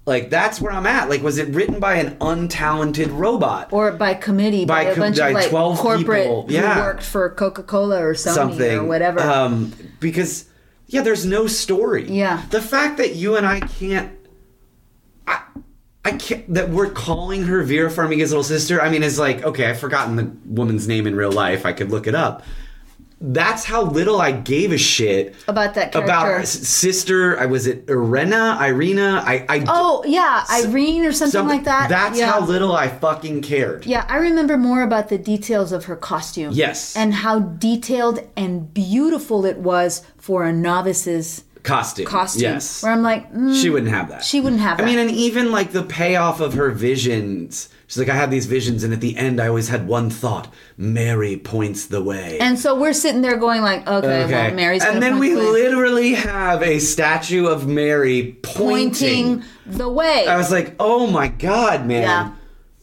[0.08, 1.10] like that's where i'm at.
[1.10, 3.72] Like was it written by an untalented robot?
[3.72, 6.74] Or by committee by, By a com- bunch by of like 12 corporate people, yeah.
[6.76, 8.78] who worked for Coca-Cola or Sony something.
[8.80, 9.20] or whatever.
[9.22, 10.46] um because
[10.88, 12.10] yeah there's no story.
[12.10, 12.42] Yeah.
[12.50, 14.12] the fact that you and i can't
[15.28, 15.42] i
[16.06, 19.70] i can't that we're calling her vera farmiga's little sister i mean it's like okay
[19.70, 21.66] i've forgotten the woman's name in real life.
[21.66, 22.44] I could look it up
[23.20, 26.12] that's how little i gave a shit about that character.
[26.12, 31.58] about sister i was it irena irina i i Oh yeah, Irene or something, something-
[31.58, 31.90] like that.
[31.90, 32.32] that's yeah.
[32.32, 36.52] how little i fucking cared Yeah, I remember more about the details of her costume.
[36.54, 36.96] Yes.
[36.96, 42.44] and how detailed and beautiful it was for a novice's costume costume.
[42.44, 44.84] yes where I'm like, mm, she wouldn't have that She wouldn't have That.
[44.84, 47.70] I mean, and even like the payoff of her visions.
[47.88, 50.54] She's like, I had these visions, and at the end, I always had one thought:
[50.78, 52.38] Mary points the way.
[52.40, 55.46] and so we're sitting there going like, okay, well, Mary's and then we the way.
[55.52, 59.40] literally have a statue of Mary pointing.
[59.40, 60.28] pointing the way.
[60.28, 62.02] I was like, oh my god, man.
[62.02, 62.32] Yeah.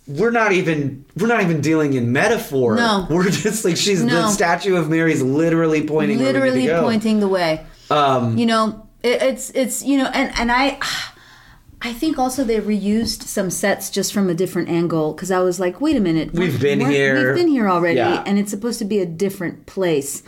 [0.07, 2.77] we're not even we're not even dealing in metaphor.
[2.77, 3.07] No.
[3.11, 6.19] we're just like she's the statue of Mary's literally pointing.
[6.19, 7.65] where we need to literally pointing the way.
[7.91, 10.79] Um, you know it, it's it's you know and and i
[11.85, 15.61] i think also they reused some sets just from a different angle because i was
[15.61, 17.15] like wait a minute We've been here.
[17.27, 18.23] we've been here already Yeah.
[18.27, 20.23] and it's supposed to be a different place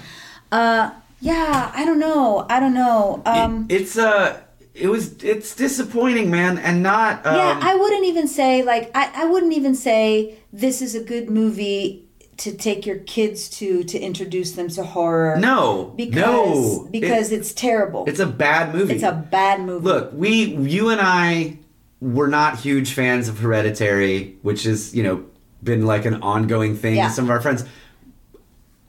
[0.53, 0.91] uh
[1.21, 4.41] yeah i don't know i don't know um it- it's uh
[4.75, 7.25] it was it's disappointing, man, and not.
[7.25, 11.03] Um, yeah i wouldn't even say like I, I wouldn't even say this is a
[11.03, 12.06] good movie
[12.39, 17.39] to take your kids to to introduce them to horror no, because no, because It-
[17.41, 18.95] it's terrible it's a bad movie.
[18.95, 21.59] it's a bad movie Look, we, you and I,
[22.01, 25.25] were not huge fans of Hereditary, which has you know
[25.63, 26.97] been like an ongoing thing.
[26.97, 27.07] Yeah.
[27.07, 27.65] with Some of our friends.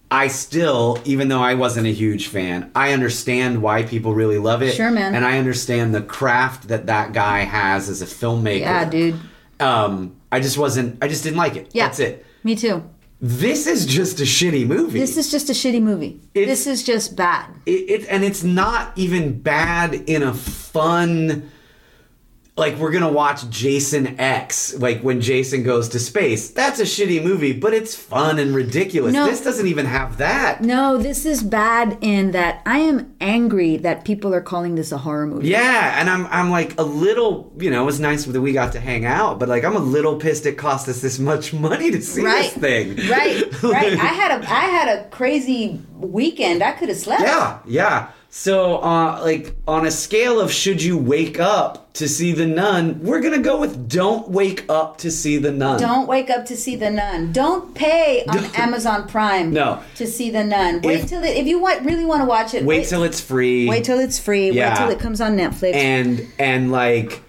[0.09, 4.61] I still, even though I wasn't a huge fan, I understand why people really love
[4.61, 4.73] it.
[4.73, 5.13] Sure, man.
[5.15, 8.59] And I understand the craft that that guy has as a filmmaker.
[8.61, 9.19] yeah dude
[9.59, 11.03] Um, I just wasn't.
[11.03, 11.69] I just didn't like it.
[11.73, 11.87] Yeah.
[11.87, 12.25] That's it.
[12.43, 12.83] me too
[13.19, 14.99] This is just a shitty movie.
[14.99, 16.19] This is just a shitty movie.
[16.35, 17.49] It's- this is just bad.
[17.65, 21.49] it, it and it's not even bad in a fun
[22.57, 27.23] like we're gonna watch jason x like when jason goes to space that's a shitty
[27.23, 29.25] movie but it's fun and ridiculous No.
[29.27, 34.05] this doesn't even have that No, this is bad in that I am angry that
[34.05, 35.49] people are calling this a horror movie.
[35.49, 38.71] yeah and i'm i'm like a little you know it was nice that we got
[38.73, 41.91] to hang out but like i'm a little pissed it cost us this much money
[41.91, 42.43] to see Right.
[42.43, 43.93] this thing Right, right.
[43.93, 46.63] I had a I had a crazy weekend.
[46.63, 47.21] I could have slept.
[47.23, 48.09] Yeah, yeah.
[48.39, 52.99] So, uh, like on a scale of should you wake up to see the nun,
[53.01, 55.79] we're gonna go with don't wake up to see the nun.
[55.81, 57.31] Don't wake up to see the nun.
[57.31, 59.79] Don't pay on Amazon Prime No.
[59.95, 60.81] to see the nun.
[60.83, 62.63] Wait If- till it, if you want really want to watch it.
[62.63, 63.67] wait till it's free.
[63.67, 64.51] wait till it's free.
[64.51, 64.69] Yeah.
[64.69, 65.73] Wait till it comes on Netflix.
[65.73, 67.23] and and like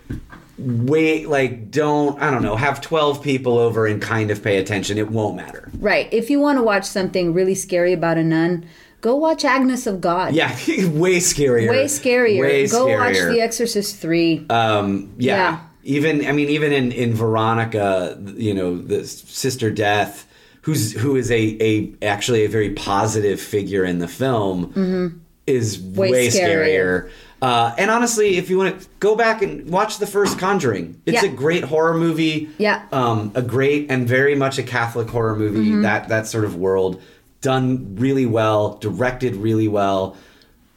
[0.58, 4.98] wait like don't I don't know have twelve people over and kind of pay attention.
[4.98, 5.70] It won't matter.
[5.80, 6.06] right.
[6.12, 8.66] If you want to watch something really scary about a nun,
[9.00, 10.34] go watch Agnes of God.
[10.34, 10.48] Yeah,
[10.88, 11.70] way scarier.
[11.70, 12.40] Way scarier.
[12.40, 13.14] Way go watch.
[13.14, 14.46] The Exorcist 3.
[14.50, 15.34] Um, yeah.
[15.36, 15.60] Yeah.
[15.84, 20.26] Even I mean, even in in Veronica, you know, the sister Death,
[20.62, 25.84] who's who is a a actually a very positive figure in the film, is way,
[25.86, 26.00] Mm-hmm.
[26.12, 26.64] Way scarier.
[27.06, 27.10] scarier.
[27.40, 31.22] Uh, and honestly, if you want to go back and watch the first Conjuring, it's
[31.22, 31.30] Yeah.
[31.30, 32.50] a great horror movie.
[32.58, 32.84] Yeah.
[32.90, 35.70] Um, a great and very much a Catholic horror movie.
[35.70, 35.82] Mm-hmm.
[35.82, 37.00] That that sort of world
[37.40, 40.16] done really well, directed really well,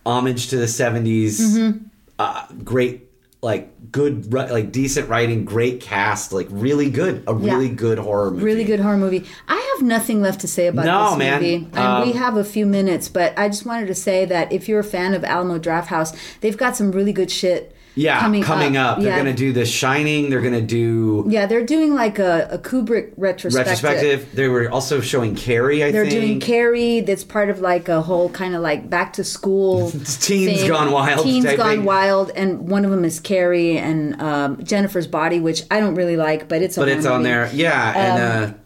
[0.05, 1.78] homage to the 70s Mm-hmm.
[2.20, 3.07] uh, great
[3.43, 7.74] like good like decent writing great cast like really good a really Yeah.
[7.74, 9.26] good horror movie Really good horror movie.
[9.47, 11.41] I have nothing left to say about No, this man.
[11.41, 11.55] movie.
[11.74, 14.70] And Um, we have a few minutes, but I just wanted to say that if
[14.70, 18.78] you're a fan of Alamo Drafthouse, they've got some really good shit yeah coming, coming,
[18.78, 22.58] up, they're gonna do the shining they're gonna do Yeah, they're doing like a, a
[22.58, 23.84] Kubrick retrospective.
[23.84, 27.02] retrospective they were also showing carrie i They're think doing Carrie.
[27.02, 29.92] That's part of like a whole kind of like back to school.
[30.06, 31.84] Teens Gone Wild Teens Gone thing.
[31.86, 36.18] Wild, and one of them is Carrie and um, Jennifer's Body, which I don't really
[36.18, 38.58] like, but it's but it's on there yeah and uh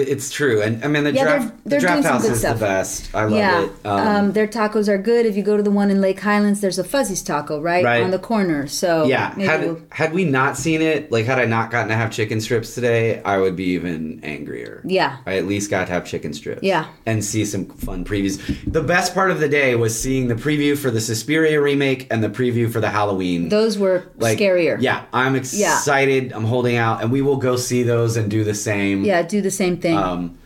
[0.00, 2.58] it's true and i mean the Um, Yeah, they're- draft they're the Drafthouse is stuff.
[2.58, 5.26] the best i love yeah, it um, their tacos are good.
[5.26, 8.02] If you go to the one in Lake Highlands, there's a Fuzzy's Taco right, Right.
[8.02, 8.66] on the corner.
[8.66, 11.94] So yeah had, we'll- had we not seen it like had i not gotten to
[11.94, 15.16] have chicken strips today i would be even angrier Yeah.
[15.26, 16.86] i at least got to have chicken strips Yeah.
[17.06, 18.38] and see some fun previews
[18.70, 22.22] the best part of the day was seeing the preview for the suspiria remake and
[22.22, 24.76] the preview for the halloween those were like scarier.
[24.80, 28.54] yeah i'm excited i'm holding out and we will go see those and do the
[28.54, 29.83] same yeah, do the same thing.
[29.92, 30.38] Um,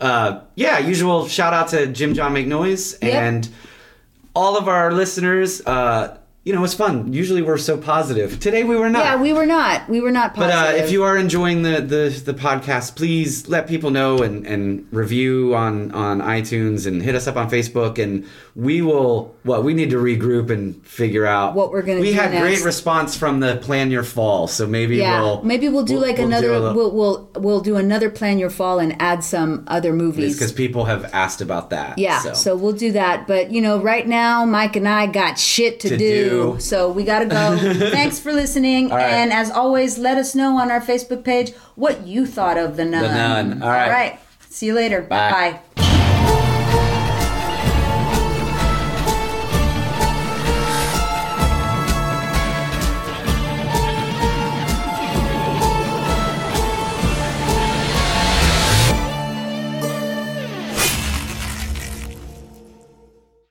[0.00, 3.12] uh, yeah, usual shout out to Jim John McNoise Yep.
[3.14, 3.48] and
[4.34, 5.60] all of our listeners.
[5.64, 7.12] Uh, you know, it's fun.
[7.12, 8.40] Usually we're so positive.
[8.40, 9.04] Today we were not.
[9.04, 9.86] yeah, we were not.
[9.90, 10.80] We were not but positive.
[10.80, 14.86] uh, if you are enjoying the, the, the podcast, please let people know and, and
[14.90, 17.98] review on, on iTunes and hit us up on Facebook.
[18.02, 18.26] And
[18.56, 22.12] we will, what, we need to regroup and figure out What we're gonna We do
[22.12, 24.48] We had great response from the Plan Your Fall.
[24.48, 25.42] So maybe yeah, we'll.
[25.42, 26.52] maybe we'll do like we'll another.
[26.54, 30.36] a little- we'll we'll we'll do another plan your fall and add some other movies.
[30.36, 31.98] because people have asked about that.
[31.98, 32.32] Yeah, So.
[32.32, 32.56] so.
[32.56, 33.26] we'll do that.
[33.26, 36.29] But you know, right now, Mike and I got shit to, To do, do.
[36.58, 37.56] So we gotta go.
[37.90, 39.02] Thanks for listening, right.
[39.02, 42.84] and as always, let us know on our Facebook page what you thought of the
[42.84, 43.02] nun.
[43.02, 43.62] The Nun.
[43.62, 43.84] All right.
[43.84, 44.20] All right.
[44.48, 45.00] See you later.
[45.02, 45.60] Bye.
[45.76, 45.86] Bye.